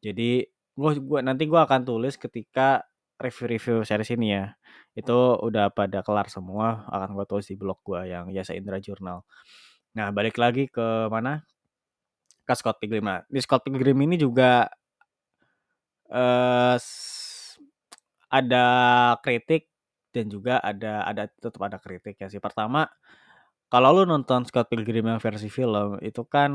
jadi 0.02 0.46
gue 0.76 0.92
gua 1.04 1.20
nanti 1.24 1.48
gue 1.48 1.58
akan 1.60 1.82
tulis 1.88 2.20
ketika 2.20 2.84
review-review 3.20 3.88
series 3.88 4.12
ini 4.16 4.28
ya. 4.36 4.46
Itu 4.96 5.40
udah 5.40 5.72
pada 5.72 6.04
kelar 6.04 6.28
semua 6.32 6.88
akan 6.92 7.16
gue 7.16 7.26
tulis 7.28 7.48
di 7.48 7.56
blog 7.56 7.80
gue 7.84 8.12
yang 8.12 8.32
Yasa 8.32 8.56
Indra 8.56 8.80
Journal 8.84 9.24
nah 9.96 10.12
balik 10.12 10.36
lagi 10.36 10.68
ke 10.68 11.08
mana? 11.08 11.48
Ke 12.44 12.54
Scott 12.54 12.78
Pilgrim. 12.84 13.08
Nah 13.08 13.24
di 13.32 13.40
Scott 13.40 13.64
Pilgrim 13.64 13.96
ini 14.04 14.20
juga 14.20 14.68
uh, 16.12 16.78
ada 18.30 18.66
kritik 19.24 19.72
dan 20.12 20.28
juga 20.28 20.60
ada 20.60 21.08
ada 21.08 21.24
tetap 21.32 21.62
ada 21.64 21.80
kritik 21.80 22.20
ya 22.20 22.28
sih. 22.28 22.44
Pertama 22.44 22.86
kalau 23.76 23.92
lu 23.92 24.04
nonton 24.08 24.48
Scott 24.48 24.72
Pilgrim 24.72 25.04
yang 25.12 25.20
versi 25.20 25.52
film 25.52 26.00
itu 26.00 26.24
kan 26.24 26.52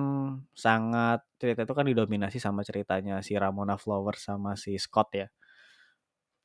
sangat 0.56 1.20
cerita 1.36 1.68
itu 1.68 1.74
kan 1.76 1.84
didominasi 1.84 2.40
sama 2.40 2.64
ceritanya 2.64 3.20
si 3.20 3.36
Ramona 3.36 3.76
Flowers 3.76 4.24
sama 4.24 4.56
si 4.56 4.72
Scott 4.80 5.12
ya 5.12 5.28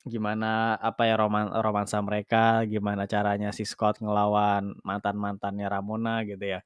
gimana 0.06 0.78
apa 0.78 1.10
ya 1.10 1.16
roman 1.18 1.50
romansa 1.66 1.98
mereka, 2.04 2.62
gimana 2.70 3.10
caranya 3.10 3.50
si 3.50 3.66
Scott 3.66 3.98
ngelawan 4.04 4.78
mantan-mantannya 4.86 5.66
Ramona 5.66 6.22
gitu 6.30 6.46
ya. 6.46 6.60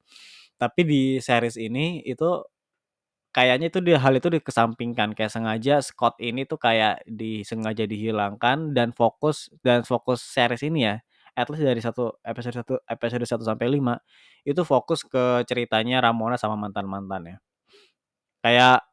Tapi 0.60 0.82
di 0.84 1.04
series 1.24 1.56
ini 1.56 2.04
itu 2.04 2.44
kayaknya 3.32 3.72
itu 3.72 3.80
di 3.80 3.94
hal 3.96 4.14
itu 4.18 4.28
dikesampingkan 4.28 5.16
kayak 5.16 5.32
sengaja 5.32 5.80
Scott 5.86 6.18
ini 6.20 6.44
tuh 6.50 6.60
kayak 6.60 7.06
disengaja 7.08 7.86
dihilangkan 7.88 8.74
dan 8.76 8.92
fokus 8.92 9.48
dan 9.64 9.86
fokus 9.88 10.20
series 10.26 10.66
ini 10.66 10.80
ya 10.90 10.96
at 11.40 11.48
least 11.48 11.64
dari 11.64 11.80
satu 11.80 12.20
episode 12.20 12.60
satu 12.60 12.76
episode 12.84 13.24
1 13.24 13.40
sampai 13.48 13.68
5 13.72 13.80
itu 14.44 14.62
fokus 14.68 15.08
ke 15.08 15.48
ceritanya 15.48 16.04
Ramona 16.04 16.36
sama 16.36 16.60
mantan-mantannya. 16.60 17.40
Kayak 18.44 18.84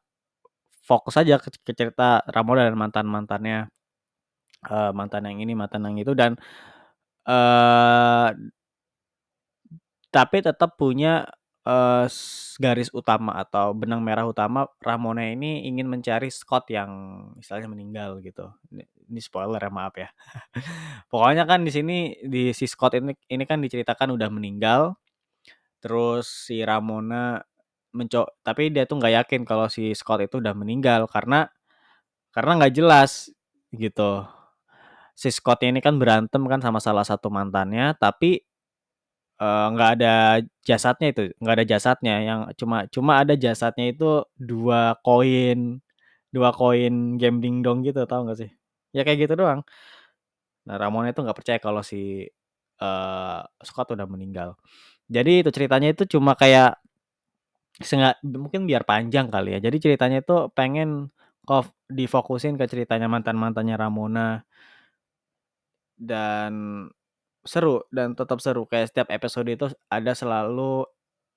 fokus 0.87 1.19
aja 1.19 1.35
ke, 1.43 1.51
ke 1.51 1.71
cerita 1.75 2.23
Ramona 2.31 2.63
dan 2.63 2.79
mantan-mantannya 2.79 3.67
uh, 4.71 4.91
mantan 4.95 5.27
yang 5.27 5.37
ini, 5.43 5.53
mantan 5.59 5.83
yang 5.91 5.99
itu 5.99 6.15
dan 6.15 6.39
uh, 7.27 8.31
tapi 10.07 10.37
tetap 10.39 10.79
punya 10.79 11.27
uh, 11.67 12.05
garis 12.57 12.89
utama 12.95 13.35
atau 13.35 13.75
benang 13.75 13.99
merah 13.99 14.23
utama 14.23 14.71
Ramona 14.79 15.27
ini 15.27 15.67
ingin 15.67 15.85
mencari 15.91 16.31
Scott 16.31 16.71
yang 16.71 16.89
misalnya 17.35 17.67
meninggal 17.67 18.23
gitu. 18.23 18.47
Ini, 18.71 19.19
spoiler 19.19 19.59
ya 19.59 19.71
maaf 19.71 19.95
ya. 19.99 20.09
Pokoknya 21.11 21.43
kan 21.43 21.67
di 21.67 21.71
sini 21.75 22.15
di 22.23 22.55
si 22.55 22.65
Scott 22.65 22.95
ini 22.95 23.13
ini 23.27 23.43
kan 23.43 23.59
diceritakan 23.59 24.15
udah 24.15 24.29
meninggal. 24.31 24.95
Terus 25.83 26.25
si 26.49 26.63
Ramona 26.63 27.43
menco 27.93 28.27
tapi 28.41 28.69
dia 28.71 28.85
tuh 28.87 28.99
nggak 29.01 29.13
yakin 29.25 29.41
kalau 29.47 29.67
si 29.67 29.91
Scott 29.93 30.23
itu 30.23 30.39
udah 30.39 30.53
meninggal 30.55 31.09
karena 31.09 31.49
karena 32.31 32.51
nggak 32.61 32.73
jelas 32.77 33.31
gitu 33.73 34.27
si 35.17 35.33
Scott 35.33 35.65
ini 35.65 35.81
kan 35.81 35.97
berantem 35.97 36.45
kan 36.45 36.61
sama 36.61 36.77
salah 36.77 37.01
satu 37.01 37.33
mantannya 37.33 37.97
tapi 37.97 38.46
nggak 39.37 39.89
uh, 39.91 39.95
ada 39.95 40.13
jasadnya 40.65 41.07
itu 41.13 41.21
nggak 41.37 41.55
ada 41.61 41.65
jasadnya 41.69 42.15
yang 42.25 42.39
cuma 42.57 42.77
cuma 42.89 43.21
ada 43.21 43.33
jasadnya 43.37 43.85
itu 43.93 44.25
dua 44.33 44.97
koin 45.05 45.77
dua 46.33 46.49
koin 46.53 47.17
gambling 47.21 47.61
dong 47.65 47.85
gitu 47.85 48.03
tau 48.09 48.25
gak 48.27 48.37
sih? 48.41 48.49
Ya 48.95 49.01
kayak 49.05 49.29
gitu 49.29 49.33
doang. 49.41 49.61
Nah 50.67 50.75
Ramon 50.81 51.07
itu 51.09 51.19
nggak 51.23 51.37
percaya 51.37 51.59
kalau 51.61 51.81
si 51.85 52.27
uh, 52.81 53.41
Scott 53.63 53.93
udah 53.95 54.07
meninggal. 54.09 54.57
Jadi 55.07 55.45
itu 55.45 55.49
ceritanya 55.55 55.89
itu 55.93 56.03
cuma 56.17 56.33
kayak 56.35 56.77
sengat 57.81 58.17
mungkin 58.25 58.65
biar 58.69 58.83
panjang 58.89 59.29
kali 59.33 59.57
ya. 59.57 59.59
Jadi 59.69 59.77
ceritanya 59.83 60.17
itu 60.25 60.49
pengen 60.57 61.13
kok 61.47 61.71
difokusin 61.87 62.57
ke 62.59 62.65
ceritanya 62.71 63.07
mantan 63.07 63.37
mantannya 63.39 63.75
Ramona. 63.79 64.43
Dan 65.97 66.53
seru 67.47 67.81
dan 67.89 68.13
tetap 68.13 68.37
seru 68.43 68.67
kayak 68.69 68.91
setiap 68.93 69.07
episode 69.09 69.47
itu 69.49 69.65
ada 69.89 70.11
selalu 70.13 70.85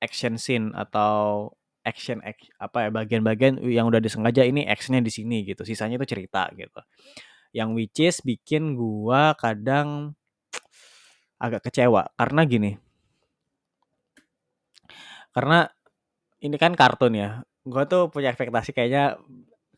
action 0.03 0.37
scene 0.37 0.75
atau 0.77 1.49
action 1.87 2.21
apa 2.61 2.79
ya 2.85 2.91
bagian-bagian 2.93 3.63
yang 3.65 3.89
udah 3.89 4.03
disengaja 4.03 4.45
ini 4.45 4.69
actionnya 4.69 5.01
di 5.01 5.13
sini 5.13 5.47
gitu. 5.49 5.65
Sisanya 5.65 5.97
itu 5.97 6.09
cerita 6.09 6.51
gitu. 6.53 6.81
Yang 7.57 7.69
which 7.77 8.01
is 8.05 8.17
bikin 8.21 8.77
gua 8.77 9.33
kadang 9.39 10.13
agak 11.41 11.71
kecewa 11.71 12.13
karena 12.19 12.43
gini. 12.45 12.73
Karena 15.31 15.65
ini 16.43 16.57
kan 16.61 16.73
kartun 16.77 17.15
ya 17.17 17.31
gua 17.65 17.85
tuh 17.85 18.09
punya 18.09 18.33
ekspektasi 18.33 18.73
kayaknya 18.73 19.21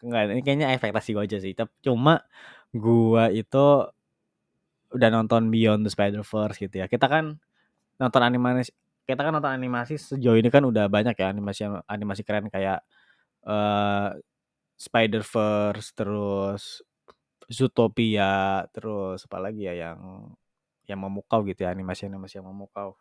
enggak 0.02 0.22
ini 0.30 0.42
kayaknya 0.42 0.66
ekspektasi 0.74 1.08
gua 1.14 1.24
aja 1.26 1.38
sih 1.42 1.52
tapi 1.54 1.72
cuma 1.82 2.22
gua 2.70 3.28
itu 3.34 3.90
udah 4.92 5.08
nonton 5.12 5.49
Beyond 5.52 5.88
the 5.88 5.92
Spider-Verse 5.92 6.58
gitu 6.61 6.76
ya. 6.80 6.87
Kita 6.87 7.08
kan 7.08 7.40
nonton 8.00 8.22
animasi 8.22 8.72
kita 9.02 9.20
kan 9.26 9.32
nonton 9.34 9.52
animasi 9.52 9.99
sejauh 9.99 10.38
ini 10.38 10.49
kan 10.49 10.62
udah 10.62 10.87
banyak 10.87 11.18
ya 11.18 11.26
animasi 11.28 11.66
animasi 11.90 12.22
keren 12.22 12.46
kayak 12.49 12.80
uh, 13.46 14.14
Spider-Verse 14.78 15.88
terus 15.94 16.62
Zootopia 17.50 18.64
terus 18.70 19.26
apa 19.26 19.38
lagi 19.42 19.66
ya 19.66 19.75
yang 19.90 20.30
yang 20.87 20.99
memukau 21.02 21.42
gitu 21.46 21.66
ya 21.66 21.75
animasi 21.75 22.06
animasi 22.06 22.38
yang 22.40 22.49
memukau 22.49 22.94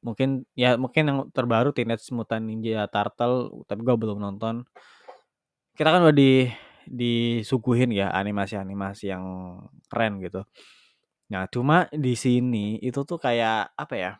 mungkin 0.00 0.48
ya 0.56 0.80
mungkin 0.80 1.04
yang 1.06 1.18
terbaru 1.30 1.76
Teenage 1.76 2.08
Mutant 2.12 2.44
Ninja 2.44 2.88
Turtle 2.88 3.64
tapi 3.68 3.80
gue 3.84 3.96
belum 3.96 4.18
nonton. 4.20 4.64
Kita 5.76 5.88
kan 5.92 6.00
udah 6.04 6.16
di 6.16 6.48
disuguhin 6.88 7.90
ya 7.92 8.12
animasi-animasi 8.14 9.04
yang 9.12 9.24
keren 9.90 10.20
gitu. 10.24 10.44
Nah, 11.32 11.46
cuma 11.50 11.86
di 11.94 12.14
sini 12.18 12.78
itu 12.82 13.00
tuh 13.06 13.18
kayak 13.20 13.72
apa 13.78 13.94
ya? 13.96 14.12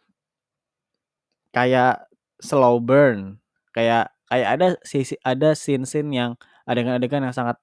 Kayak 1.54 2.06
slow 2.38 2.78
burn. 2.82 3.38
Kayak 3.74 4.14
kayak 4.30 4.48
ada 4.58 4.66
sisi 4.86 5.14
ada 5.26 5.54
scene-scene 5.58 6.10
yang 6.14 6.30
adegan-adegan 6.66 7.26
yang 7.26 7.34
sangat 7.34 7.58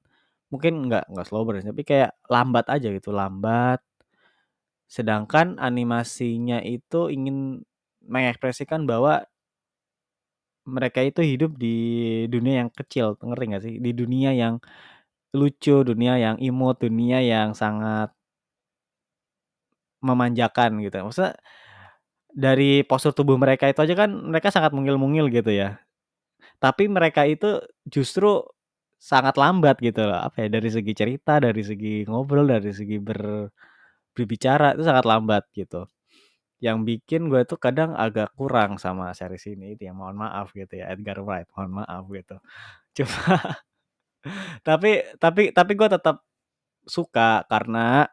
mungkin 0.51 0.87
nggak 0.87 1.07
nggak 1.11 1.27
slow 1.27 1.43
burn 1.47 1.63
tapi 1.63 1.83
kayak 1.87 2.11
lambat 2.31 2.67
aja 2.71 2.87
gitu, 2.91 3.11
lambat. 3.15 3.79
Sedangkan 4.87 5.59
animasinya 5.59 6.63
itu 6.63 7.11
ingin 7.11 7.63
mengekspresikan 8.07 8.87
bahwa 8.87 9.27
mereka 10.75 10.99
itu 11.09 11.21
hidup 11.31 11.51
di 11.63 11.67
dunia 12.33 12.53
yang 12.65 12.69
kecil, 12.79 13.15
ngerti 13.27 13.43
nggak 13.49 13.63
sih? 13.67 13.75
Di 13.85 13.91
dunia 13.99 14.29
yang 14.41 14.55
lucu, 15.39 15.75
dunia 15.89 16.13
yang 16.25 16.37
imut, 16.43 16.75
dunia 16.85 17.19
yang 17.23 17.49
sangat 17.57 18.09
memanjakan 20.01 20.77
gitu. 20.85 20.95
Maksudnya 21.01 21.33
dari 22.31 22.85
postur 22.85 23.13
tubuh 23.15 23.35
mereka 23.39 23.65
itu 23.71 23.79
aja 23.83 23.95
kan 23.97 24.09
mereka 24.13 24.49
sangat 24.53 24.71
mungil-mungil 24.75 25.31
gitu 25.33 25.51
ya. 25.53 25.79
Tapi 26.61 26.89
mereka 26.91 27.25
itu 27.29 27.61
justru 27.87 28.43
sangat 28.99 29.35
lambat 29.39 29.79
gitu 29.83 30.07
loh. 30.09 30.19
Apa 30.27 30.47
ya 30.47 30.49
dari 30.61 30.69
segi 30.73 30.93
cerita, 30.97 31.39
dari 31.43 31.61
segi 31.65 32.05
ngobrol, 32.09 32.47
dari 32.49 32.71
segi 32.73 32.97
ber 33.01 33.51
berbicara 34.15 34.75
itu 34.77 34.83
sangat 34.87 35.05
lambat 35.07 35.43
gitu. 35.55 35.87
Yang 36.63 36.77
bikin 36.89 37.21
gue 37.29 37.41
tuh 37.45 37.59
kadang 37.61 37.93
agak 37.93 38.33
kurang 38.37 38.81
sama 38.81 39.13
series 39.13 39.45
ini 39.53 39.77
itu 39.77 39.85
ya 39.89 39.93
mohon 39.93 40.17
maaf 40.17 40.49
gitu 40.57 40.73
ya 40.81 40.89
Edgar 40.93 41.21
Wright 41.21 41.45
mohon 41.53 41.71
maaf 41.85 42.03
gitu. 42.09 42.37
Cuma 42.97 43.57
tapi 44.65 44.91
tapi 45.21 45.49
tapi 45.53 45.71
gue 45.77 45.89
tetap 45.89 46.21
suka 46.87 47.45
karena 47.51 48.07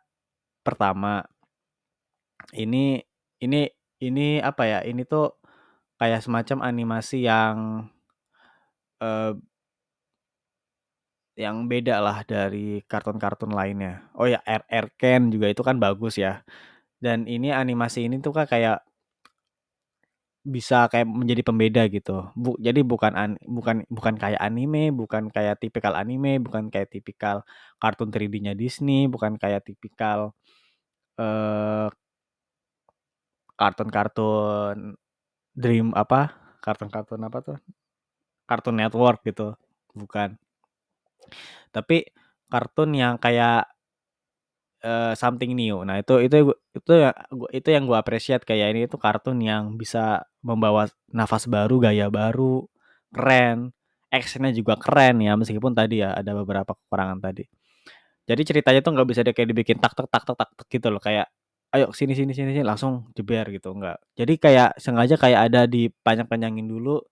pertama 0.64 1.24
ini 2.54 2.98
ini 3.44 3.60
ini 4.06 4.26
apa 4.42 4.62
ya 4.72 4.78
ini 4.90 5.02
tuh 5.12 5.26
kayak 6.00 6.20
semacam 6.26 6.58
animasi 6.70 7.18
yang 7.30 7.56
eh, 9.00 9.34
yang 11.34 11.66
beda 11.66 11.98
lah 11.98 12.22
dari 12.22 12.78
kartun-kartun 12.86 13.50
lainnya. 13.50 14.06
Oh 14.14 14.26
ya, 14.30 14.38
RR 14.46 14.86
Ken 14.94 15.34
juga 15.34 15.50
itu 15.50 15.62
kan 15.66 15.76
bagus 15.82 16.14
ya. 16.14 16.46
Dan 17.04 17.18
ini 17.37 17.49
animasi 17.62 18.00
ini 18.08 18.16
tuh 18.25 18.32
kan 18.37 18.46
kayak 18.52 18.78
bisa 20.44 20.92
kayak 20.92 21.08
menjadi 21.08 21.40
pembeda 21.49 21.82
gitu. 21.88 22.28
Bu, 22.37 22.52
jadi 22.61 22.84
bukan 22.84 23.12
an, 23.16 23.30
bukan 23.49 23.88
bukan 23.88 24.14
kayak 24.20 24.37
anime, 24.44 24.92
bukan 24.92 25.32
kayak 25.32 25.56
tipikal 25.56 25.96
anime, 25.96 26.37
bukan 26.44 26.68
kayak 26.68 26.92
tipikal 26.92 27.40
kartun 27.80 28.12
3D-nya 28.12 28.52
Disney, 28.52 29.08
bukan 29.08 29.40
kayak 29.40 29.64
tipikal 29.64 30.37
eh 31.20 31.88
kartun-kartun 33.58 34.99
Dream 35.54 35.94
apa? 35.94 36.34
Kartun-kartun 36.64 37.23
apa 37.26 37.38
tuh? 37.42 37.58
Cartoon 38.49 38.76
Network 38.80 39.23
gitu. 39.26 39.54
Bukan. 39.94 40.38
Tapi 41.75 42.06
kartun 42.50 42.90
yang 42.94 43.14
kayak 43.18 43.66
uh, 44.84 45.12
something 45.16 45.56
new. 45.56 45.82
Nah, 45.82 46.04
itu 46.04 46.20
itu 46.20 46.52
itu 46.76 46.92
ya 46.92 47.10
itu 47.50 47.68
yang 47.72 47.88
gue 47.88 47.96
appreciate 47.96 48.44
kayak 48.44 48.76
ini 48.76 48.80
itu 48.86 49.00
kartun 49.00 49.40
yang 49.40 49.74
bisa 49.80 50.28
membawa 50.44 50.86
nafas 51.10 51.48
baru, 51.48 51.80
gaya 51.80 52.12
baru, 52.12 52.68
keren. 53.10 53.72
Actionnya 54.12 54.54
juga 54.54 54.78
keren 54.78 55.18
ya 55.26 55.34
meskipun 55.34 55.74
tadi 55.74 56.04
ya 56.04 56.14
ada 56.14 56.36
beberapa 56.38 56.76
kekurangan 56.76 57.18
tadi. 57.18 57.48
Jadi 58.24 58.42
ceritanya 58.46 58.80
tuh 58.85 58.92
nggak 58.94 59.09
bisa 59.11 59.20
dia 59.26 59.35
kayak 59.35 59.48
dibikin 59.50 59.76
tak 59.82 59.92
tak 59.98 60.06
tak 60.09 60.22
tak 60.24 60.37
tak, 60.38 60.48
gitu 60.70 60.88
loh 60.92 61.02
kayak 61.02 61.28
ayo 61.74 61.90
sini 61.90 62.14
sini 62.14 62.30
sini 62.30 62.54
sini 62.54 62.62
langsung 62.62 63.11
jeber 63.16 63.50
gitu 63.50 63.74
enggak. 63.74 63.98
Jadi 64.14 64.38
kayak 64.38 64.78
sengaja 64.78 65.18
kayak 65.18 65.50
ada 65.50 65.66
di 65.66 65.90
panjang-panjangin 65.90 66.68
dulu 66.70 67.02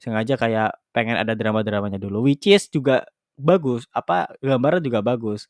sengaja 0.00 0.36
kayak 0.36 0.76
pengen 0.92 1.16
ada 1.16 1.32
drama-dramanya 1.36 1.96
dulu 2.00 2.28
which 2.28 2.48
is 2.48 2.68
juga 2.68 3.04
bagus 3.36 3.84
apa 3.92 4.32
gambarnya 4.40 4.80
juga 4.84 5.00
bagus 5.04 5.48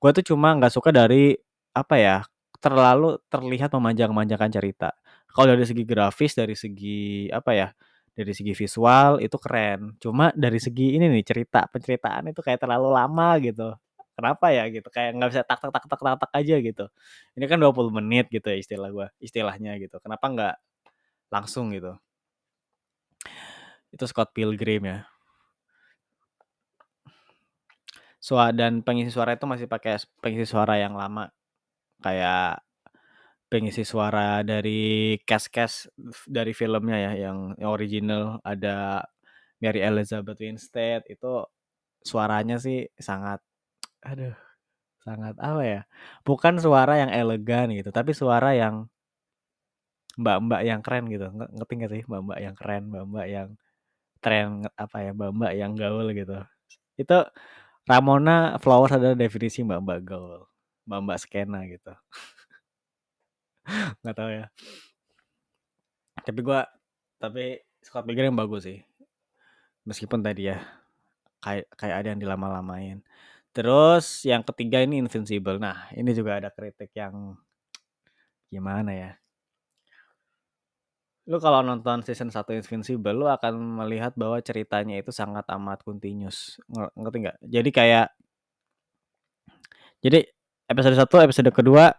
gue 0.00 0.10
tuh 0.16 0.24
cuma 0.32 0.56
nggak 0.56 0.72
suka 0.72 0.90
dari 0.90 1.36
apa 1.76 1.94
ya 2.00 2.16
terlalu 2.60 3.20
terlihat 3.28 3.72
memanjang-manjangkan 3.76 4.50
cerita. 4.52 4.88
Kalau 5.30 5.52
dari 5.52 5.64
segi 5.68 5.84
grafis 5.84 6.32
dari 6.36 6.56
segi 6.56 7.28
apa 7.28 7.50
ya 7.52 7.68
dari 8.16 8.32
segi 8.32 8.52
visual 8.56 9.20
itu 9.20 9.36
keren. 9.36 9.96
Cuma 10.00 10.32
dari 10.36 10.58
segi 10.60 10.96
ini 10.96 11.08
nih 11.08 11.24
cerita 11.24 11.68
penceritaan 11.68 12.32
itu 12.32 12.40
kayak 12.44 12.60
terlalu 12.64 12.92
lama 12.92 13.36
gitu. 13.40 13.76
Kenapa 14.16 14.52
ya 14.52 14.68
gitu 14.68 14.88
kayak 14.92 15.16
nggak 15.16 15.30
bisa 15.32 15.42
tak 15.48 15.60
tak 15.64 15.72
tak 15.72 15.84
tak 15.88 16.00
tak 16.00 16.16
tak 16.28 16.32
aja 16.36 16.56
gitu. 16.60 16.84
Ini 17.36 17.44
kan 17.48 17.58
20 17.60 17.92
menit 17.92 18.28
gitu 18.28 18.48
ya 18.52 18.56
istilah 18.60 18.90
gue 18.92 19.06
istilahnya 19.20 19.76
gitu. 19.80 19.96
Kenapa 20.00 20.24
nggak 20.28 20.54
langsung 21.32 21.72
gitu? 21.72 21.96
Itu 23.92 24.04
Scott 24.08 24.32
Pilgrim 24.36 24.84
ya 24.84 24.98
suara 28.20 28.52
dan 28.52 28.84
pengisi 28.86 29.10
suara 29.10 29.34
itu 29.34 29.46
masih 29.48 29.66
pakai 29.66 29.98
pengisi 30.22 30.46
suara 30.46 30.76
yang 30.78 30.94
lama. 30.94 31.32
Kayak 32.04 32.64
pengisi 33.50 33.82
suara 33.82 34.44
dari 34.46 35.18
cast-cast 35.26 35.90
dari 36.28 36.52
filmnya 36.54 36.96
ya 37.10 37.12
yang, 37.30 37.56
original. 37.66 38.38
Ada 38.44 39.04
Mary 39.62 39.80
Elizabeth 39.82 40.38
Winstead. 40.40 41.02
Itu 41.08 41.48
suaranya 42.04 42.56
sih 42.60 42.88
sangat 42.96 43.40
aduh 44.00 44.32
sangat 45.04 45.36
apa 45.40 45.62
ya 45.64 45.80
bukan 46.24 46.56
suara 46.60 46.96
yang 47.00 47.12
elegan 47.12 47.68
gitu 47.72 47.92
tapi 47.92 48.12
suara 48.16 48.56
yang 48.56 48.88
mbak-mbak 50.20 50.60
yang 50.66 50.80
keren 50.84 51.04
gitu. 51.12 51.26
Ngerti 51.30 51.72
gak 51.80 51.92
sih? 51.94 52.02
Mbak-mbak 52.08 52.38
yang 52.42 52.54
keren 52.58 52.82
mbak-mbak 52.90 53.26
yang 53.30 53.48
tren 54.20 54.48
apa 54.76 54.96
ya 55.04 55.10
mbak-mbak 55.16 55.52
yang 55.56 55.72
gaul 55.78 56.06
gitu. 56.12 56.36
Itu 57.00 57.18
Ramona 57.90 58.54
Flowers 58.62 58.94
adalah 58.94 59.18
definisi 59.18 59.66
mbak-mbak 59.66 59.98
gaul 60.06 60.46
mbak-mbak 60.86 61.18
skena 61.18 61.66
gitu. 61.66 61.90
Nggak 64.02 64.14
tahu 64.14 64.30
ya. 64.30 64.46
Tapi 66.22 66.40
gue 66.42 66.60
tapi 67.18 67.44
Scott 67.82 68.06
Pilgrim 68.06 68.30
yang 68.30 68.38
bagus 68.38 68.70
sih. 68.70 68.78
Meskipun 69.82 70.22
tadi 70.22 70.54
ya 70.54 70.62
kayak 71.42 71.66
kayak 71.74 71.96
ada 71.98 72.08
yang 72.14 72.20
dilama-lamain. 72.22 73.02
Terus 73.50 74.22
yang 74.22 74.46
ketiga 74.46 74.78
ini 74.86 75.02
Invincible. 75.02 75.58
Nah 75.58 75.90
ini 75.94 76.14
juga 76.14 76.38
ada 76.38 76.50
kritik 76.54 76.94
yang 76.94 77.34
gimana 78.50 78.90
ya 78.90 79.19
lu 81.30 81.38
kalau 81.38 81.62
nonton 81.62 82.02
season 82.02 82.34
1 82.34 82.42
Invincible 82.58 83.14
lu 83.14 83.30
akan 83.30 83.54
melihat 83.54 84.10
bahwa 84.18 84.42
ceritanya 84.42 84.98
itu 84.98 85.14
sangat 85.14 85.46
amat 85.46 85.86
continuous. 85.86 86.58
Ngerti 86.98 87.16
nggak? 87.22 87.38
Jadi 87.46 87.70
kayak 87.70 88.06
jadi 90.02 90.26
episode 90.66 90.98
1 90.98 91.06
episode 91.06 91.50
kedua 91.54 91.94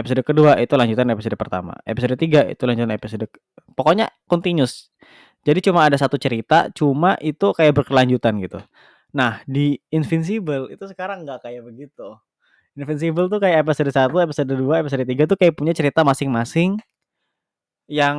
episode 0.00 0.22
kedua 0.24 0.56
itu 0.58 0.74
lanjutan 0.80 1.06
episode 1.12 1.36
pertama 1.36 1.76
episode 1.84 2.16
3 2.16 2.56
itu 2.56 2.62
lanjutan 2.64 2.92
episode 2.96 3.28
pokoknya 3.76 4.08
continuous. 4.24 4.88
Jadi 5.44 5.60
cuma 5.60 5.84
ada 5.84 6.00
satu 6.00 6.16
cerita 6.16 6.72
cuma 6.72 7.20
itu 7.20 7.52
kayak 7.52 7.84
berkelanjutan 7.84 8.40
gitu. 8.40 8.64
Nah 9.12 9.44
di 9.44 9.76
Invincible 9.92 10.72
itu 10.72 10.84
sekarang 10.88 11.28
nggak 11.28 11.44
kayak 11.44 11.68
begitu. 11.68 12.16
Invincible 12.74 13.28
tuh 13.28 13.38
kayak 13.38 13.62
episode 13.62 13.92
1, 13.92 14.08
episode 14.24 14.50
2, 14.50 14.82
episode 14.82 15.04
3 15.04 15.30
tuh 15.30 15.36
kayak 15.38 15.54
punya 15.54 15.76
cerita 15.76 16.00
masing-masing 16.02 16.80
yang 17.88 18.18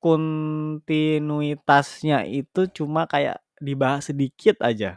kontinuitasnya 0.00 2.24
itu 2.24 2.64
cuma 2.72 3.04
kayak 3.04 3.44
dibahas 3.60 4.08
sedikit 4.08 4.56
aja. 4.64 4.96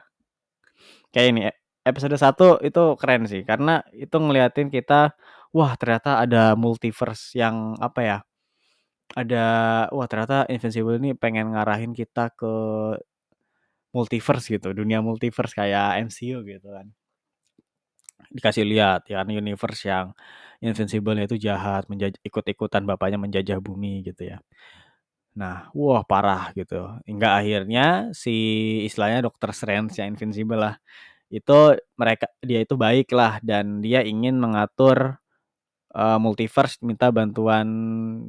Kayak 1.13 1.27
ini 1.35 1.41
episode 1.85 2.17
1 2.17 2.57
itu 2.65 2.83
keren 2.97 3.23
sih 3.29 3.45
karena 3.45 3.85
itu 3.93 4.15
ngeliatin 4.17 4.73
kita 4.73 5.13
wah 5.53 5.77
ternyata 5.77 6.17
ada 6.23 6.57
multiverse 6.57 7.37
yang 7.37 7.77
apa 7.77 7.99
ya? 8.01 8.17
Ada 9.15 9.45
wah 9.93 10.07
ternyata 10.09 10.45
Invincible 10.49 10.97
ini 11.01 11.13
pengen 11.17 11.53
ngarahin 11.53 11.93
kita 11.93 12.33
ke 12.33 12.53
multiverse 13.93 14.49
gitu, 14.57 14.73
dunia 14.73 14.99
multiverse 15.05 15.53
kayak 15.53 16.01
MCU 16.09 16.41
gitu 16.45 16.67
kan. 16.73 16.89
Dikasih 18.33 18.65
lihat 18.65 19.09
ya 19.09 19.21
kan 19.21 19.29
universe 19.29 19.83
yang 19.89 20.07
Invincible 20.63 21.19
itu 21.19 21.35
jahat, 21.35 21.83
ikut-ikutan 22.23 22.87
bapaknya 22.87 23.19
menjajah 23.19 23.59
bumi 23.59 23.99
gitu 24.07 24.31
ya. 24.31 24.39
Nah, 25.35 25.67
wah 25.75 26.03
parah 26.07 26.55
gitu. 26.55 26.87
Hingga 27.09 27.35
akhirnya 27.39 28.15
si 28.15 28.31
istilahnya 28.87 29.25
Dokter 29.27 29.51
Strange 29.51 29.99
yang 29.99 30.15
Invincible 30.15 30.55
lah. 30.61 30.75
Itu 31.27 31.75
mereka 31.99 32.31
dia 32.39 32.63
itu 32.63 32.75
baik 32.79 33.11
lah 33.11 33.43
dan 33.43 33.83
dia 33.83 34.05
ingin 34.05 34.37
mengatur 34.39 35.19
uh, 35.95 36.19
multiverse 36.21 36.81
minta 36.85 37.09
bantuan 37.13 37.67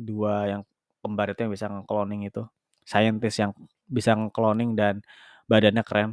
dua 0.04 0.34
yang 0.58 0.62
kembar 1.04 1.36
yang 1.36 1.52
bisa 1.52 1.66
ngekloning 1.68 2.28
itu 2.28 2.44
scientist 2.84 3.36
yang 3.40 3.52
bisa 3.88 4.16
ngekloning 4.16 4.76
dan 4.76 5.00
badannya 5.48 5.84
keren 5.84 6.10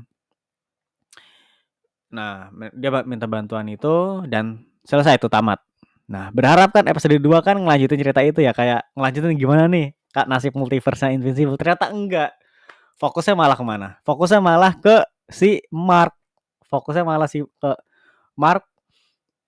nah 2.12 2.52
dia 2.76 2.92
minta 3.08 3.26
bantuan 3.26 3.66
itu 3.72 4.24
dan 4.28 4.68
selesai 4.86 5.18
itu 5.18 5.32
tamat. 5.32 5.60
Nah 6.12 6.30
berharap 6.36 6.76
kan 6.76 6.86
episode 6.92 7.18
2 7.18 7.42
kan 7.42 7.56
ngelanjutin 7.58 8.00
cerita 8.00 8.22
itu 8.22 8.44
ya 8.44 8.52
kayak 8.52 8.84
ngelanjutin 8.94 9.40
gimana 9.40 9.66
nih 9.72 9.96
kak 10.12 10.28
nasib 10.28 10.54
multiverse 10.60 11.10
Invincible? 11.10 11.56
Ternyata 11.56 11.90
enggak. 11.90 12.32
Fokusnya 13.00 13.34
malah 13.34 13.58
ke 13.58 13.66
mana? 13.66 13.98
Fokusnya 14.06 14.44
malah 14.44 14.78
ke 14.78 15.02
si 15.32 15.64
Mark. 15.74 16.14
Fokusnya 16.70 17.02
malah 17.02 17.26
si 17.26 17.42
ke 17.42 17.72
Mark 18.38 18.68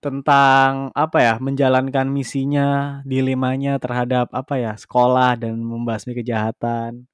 tentang 0.04 0.92
apa 0.92 1.18
ya 1.24 1.34
menjalankan 1.40 2.04
misinya 2.12 3.00
dilemanya 3.08 3.80
terhadap 3.80 4.28
apa 4.36 4.60
ya 4.60 4.72
sekolah 4.76 5.40
dan 5.40 5.56
membasmi 5.56 6.12
kejahatan 6.12 7.08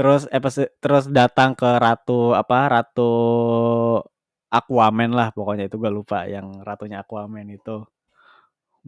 terus 0.00 0.24
episode 0.32 0.72
terus 0.80 1.04
datang 1.12 1.52
ke 1.52 1.68
ratu 1.76 2.32
apa 2.32 2.72
ratu 2.72 3.12
Aquaman 4.48 5.12
lah 5.12 5.28
pokoknya 5.36 5.68
itu 5.68 5.76
gue 5.76 5.92
lupa 5.92 6.24
yang 6.24 6.64
ratunya 6.64 7.04
Aquaman 7.04 7.52
itu 7.52 7.84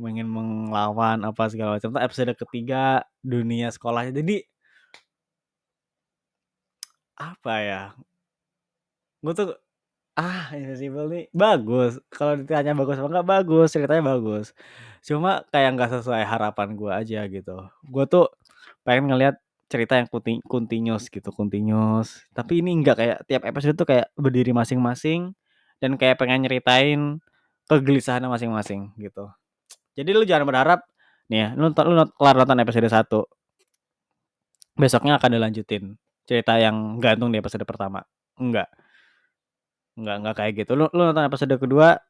ingin 0.01 0.25
melawan 0.25 1.21
apa 1.29 1.53
segala 1.53 1.77
macam 1.77 2.01
episode 2.01 2.33
ketiga 2.33 3.05
dunia 3.21 3.69
sekolahnya 3.69 4.25
jadi 4.25 4.41
apa 7.21 7.55
ya 7.61 7.83
gue 9.21 9.35
tuh 9.37 9.53
Ah, 10.13 10.53
Invisible 10.53 11.09
nih 11.09 11.25
bagus. 11.33 11.97
Kalau 12.13 12.37
ditanya 12.37 12.77
bagus 12.77 13.01
apa 13.01 13.09
enggak 13.09 13.29
bagus, 13.33 13.73
ceritanya 13.73 14.05
bagus. 14.13 14.53
Cuma 15.01 15.41
kayak 15.49 15.73
nggak 15.73 15.91
sesuai 15.97 16.21
harapan 16.29 16.69
gue 16.77 16.93
aja 16.93 17.21
gitu. 17.33 17.57
Gue 17.89 18.05
tuh 18.05 18.29
pengen 18.85 19.09
ngelihat 19.09 19.41
cerita 19.73 19.97
yang 19.97 20.05
kunti 20.13 20.45
continuous 20.45 21.09
gitu, 21.09 21.33
continuous. 21.33 22.21
Tapi 22.37 22.61
ini 22.61 22.77
enggak 22.77 22.97
kayak 23.01 23.19
tiap 23.25 23.43
episode 23.49 23.73
tuh 23.81 23.89
kayak 23.89 24.13
berdiri 24.21 24.53
masing-masing 24.53 25.33
dan 25.81 25.97
kayak 25.97 26.21
pengen 26.21 26.45
nyeritain 26.45 27.01
kegelisahannya 27.73 28.29
masing-masing 28.29 28.93
gitu. 29.01 29.33
Jadi 29.97 30.11
lu 30.13 30.29
jangan 30.29 30.45
berharap 30.45 30.85
nih 31.33 31.49
ya, 31.49 31.49
lu, 31.57 31.73
lu 31.73 32.05
kelar 32.21 32.37
nonton 32.37 32.61
episode 32.61 32.89
1. 32.93 34.77
Besoknya 34.77 35.17
akan 35.17 35.31
dilanjutin 35.41 35.97
cerita 36.29 36.61
yang 36.61 37.01
gantung 37.01 37.33
di 37.33 37.41
episode 37.41 37.65
pertama. 37.65 38.05
Enggak 38.37 38.69
Enggak 39.97 40.17
enggak 40.25 40.35
kayak 40.41 40.53
gitu. 40.65 40.73
Lu 40.77 40.89
lu 40.93 41.03
nonton 41.13 41.25
episode 41.29 41.55
kedua 41.61 42.01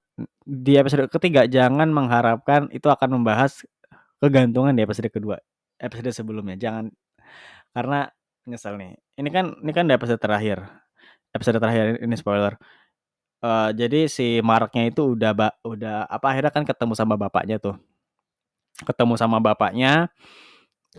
di 0.44 0.76
episode 0.78 1.08
ketiga 1.08 1.48
jangan 1.48 1.88
mengharapkan 1.90 2.68
itu 2.70 2.86
akan 2.86 3.18
membahas 3.18 3.66
kegantungan 4.22 4.74
di 4.74 4.82
episode 4.86 5.10
kedua. 5.10 5.38
Episode 5.82 6.14
sebelumnya 6.14 6.54
jangan 6.54 6.94
karena 7.72 8.08
nyesel 8.48 8.76
nih. 8.78 8.96
Ini 9.18 9.28
kan 9.32 9.46
ini 9.60 9.72
kan 9.72 9.88
episode 9.88 10.20
terakhir. 10.20 10.64
Episode 11.32 11.58
terakhir 11.58 12.00
ini 12.04 12.14
spoiler. 12.16 12.56
Uh, 13.42 13.74
jadi 13.74 14.06
si 14.06 14.38
Marknya 14.38 14.86
itu 14.86 15.18
udah 15.18 15.32
ba, 15.34 15.48
udah 15.66 16.06
apa 16.06 16.30
akhirnya 16.30 16.52
kan 16.54 16.62
ketemu 16.62 16.94
sama 16.94 17.18
bapaknya 17.18 17.58
tuh. 17.58 17.74
Ketemu 18.86 19.18
sama 19.18 19.42
bapaknya 19.42 20.12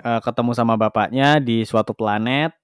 uh, 0.01 0.21
ketemu 0.23 0.51
sama 0.57 0.73
bapaknya 0.73 1.37
di 1.37 1.61
suatu 1.67 1.93
planet. 1.93 2.55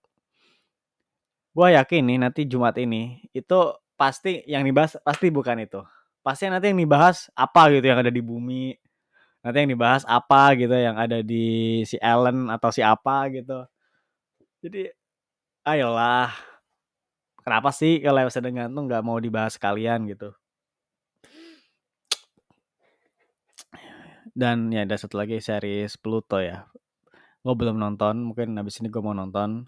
Gue 1.53 1.75
yakin 1.75 2.01
nih 2.05 2.17
nanti 2.17 2.41
Jumat 2.47 2.77
ini 2.79 3.21
itu 3.35 3.59
pasti 3.99 4.41
yang 4.49 4.63
dibahas 4.65 4.97
pasti 5.03 5.27
bukan 5.29 5.61
itu. 5.61 5.81
Pasti 6.25 6.49
nanti 6.49 6.71
yang 6.71 6.79
dibahas 6.79 7.29
apa 7.37 7.69
gitu 7.73 7.85
yang 7.85 7.99
ada 8.01 8.11
di 8.13 8.21
bumi. 8.23 8.73
Nanti 9.43 9.57
yang 9.65 9.71
dibahas 9.71 10.03
apa 10.07 10.55
gitu 10.57 10.73
yang 10.75 10.95
ada 10.99 11.19
di 11.23 11.81
si 11.85 11.95
Ellen 11.99 12.49
atau 12.49 12.69
si 12.73 12.81
apa 12.81 13.27
gitu. 13.33 13.65
Jadi 14.59 14.91
ayolah. 15.63 16.31
Kenapa 17.39 17.71
sih 17.71 18.03
kalau 18.03 18.19
episode 18.27 18.51
gantung 18.51 18.85
nggak 18.85 19.05
mau 19.05 19.17
dibahas 19.17 19.55
kalian 19.55 20.05
gitu? 20.11 20.35
Dan 24.35 24.69
ya 24.71 24.85
ada 24.85 24.95
satu 24.99 25.17
lagi 25.19 25.39
series 25.39 25.95
Pluto 25.97 26.37
ya. 26.43 26.67
Gue 27.39 27.55
belum 27.55 27.79
nonton, 27.79 28.21
mungkin 28.27 28.55
habis 28.59 28.77
ini 28.83 28.91
gue 28.91 29.01
mau 29.01 29.15
nonton 29.15 29.67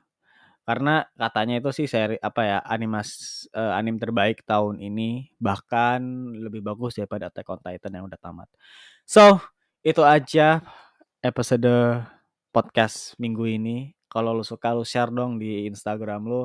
karena 0.61 1.09
katanya 1.17 1.57
itu 1.57 1.69
sih 1.73 1.87
seri 1.89 2.21
apa 2.21 2.41
ya 2.45 2.57
animas 2.61 3.09
uh, 3.57 3.73
anim 3.73 3.97
terbaik 3.97 4.45
tahun 4.45 4.77
ini 4.77 5.33
bahkan 5.41 5.99
lebih 6.37 6.61
bagus 6.61 7.01
daripada 7.01 7.33
Attack 7.33 7.49
on 7.49 7.59
Titan 7.59 7.97
yang 7.97 8.05
udah 8.05 8.19
tamat. 8.21 8.47
So 9.03 9.41
itu 9.81 10.05
aja 10.05 10.61
episode 11.25 11.67
podcast 12.53 13.17
minggu 13.17 13.45
ini. 13.49 13.77
Kalau 14.11 14.35
lu 14.35 14.43
suka 14.43 14.75
lu 14.75 14.83
share 14.83 15.09
dong 15.09 15.39
di 15.39 15.71
Instagram 15.71 16.27
lu. 16.27 16.43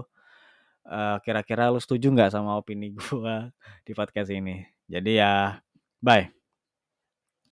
Uh, 0.86 1.18
kira-kira 1.26 1.66
lu 1.74 1.82
setuju 1.82 2.14
nggak 2.14 2.30
sama 2.30 2.54
opini 2.54 2.94
gue 2.96 3.36
di 3.82 3.92
podcast 3.92 4.30
ini? 4.30 4.62
Jadi 4.86 5.18
ya 5.18 5.58
bye. 5.98 6.45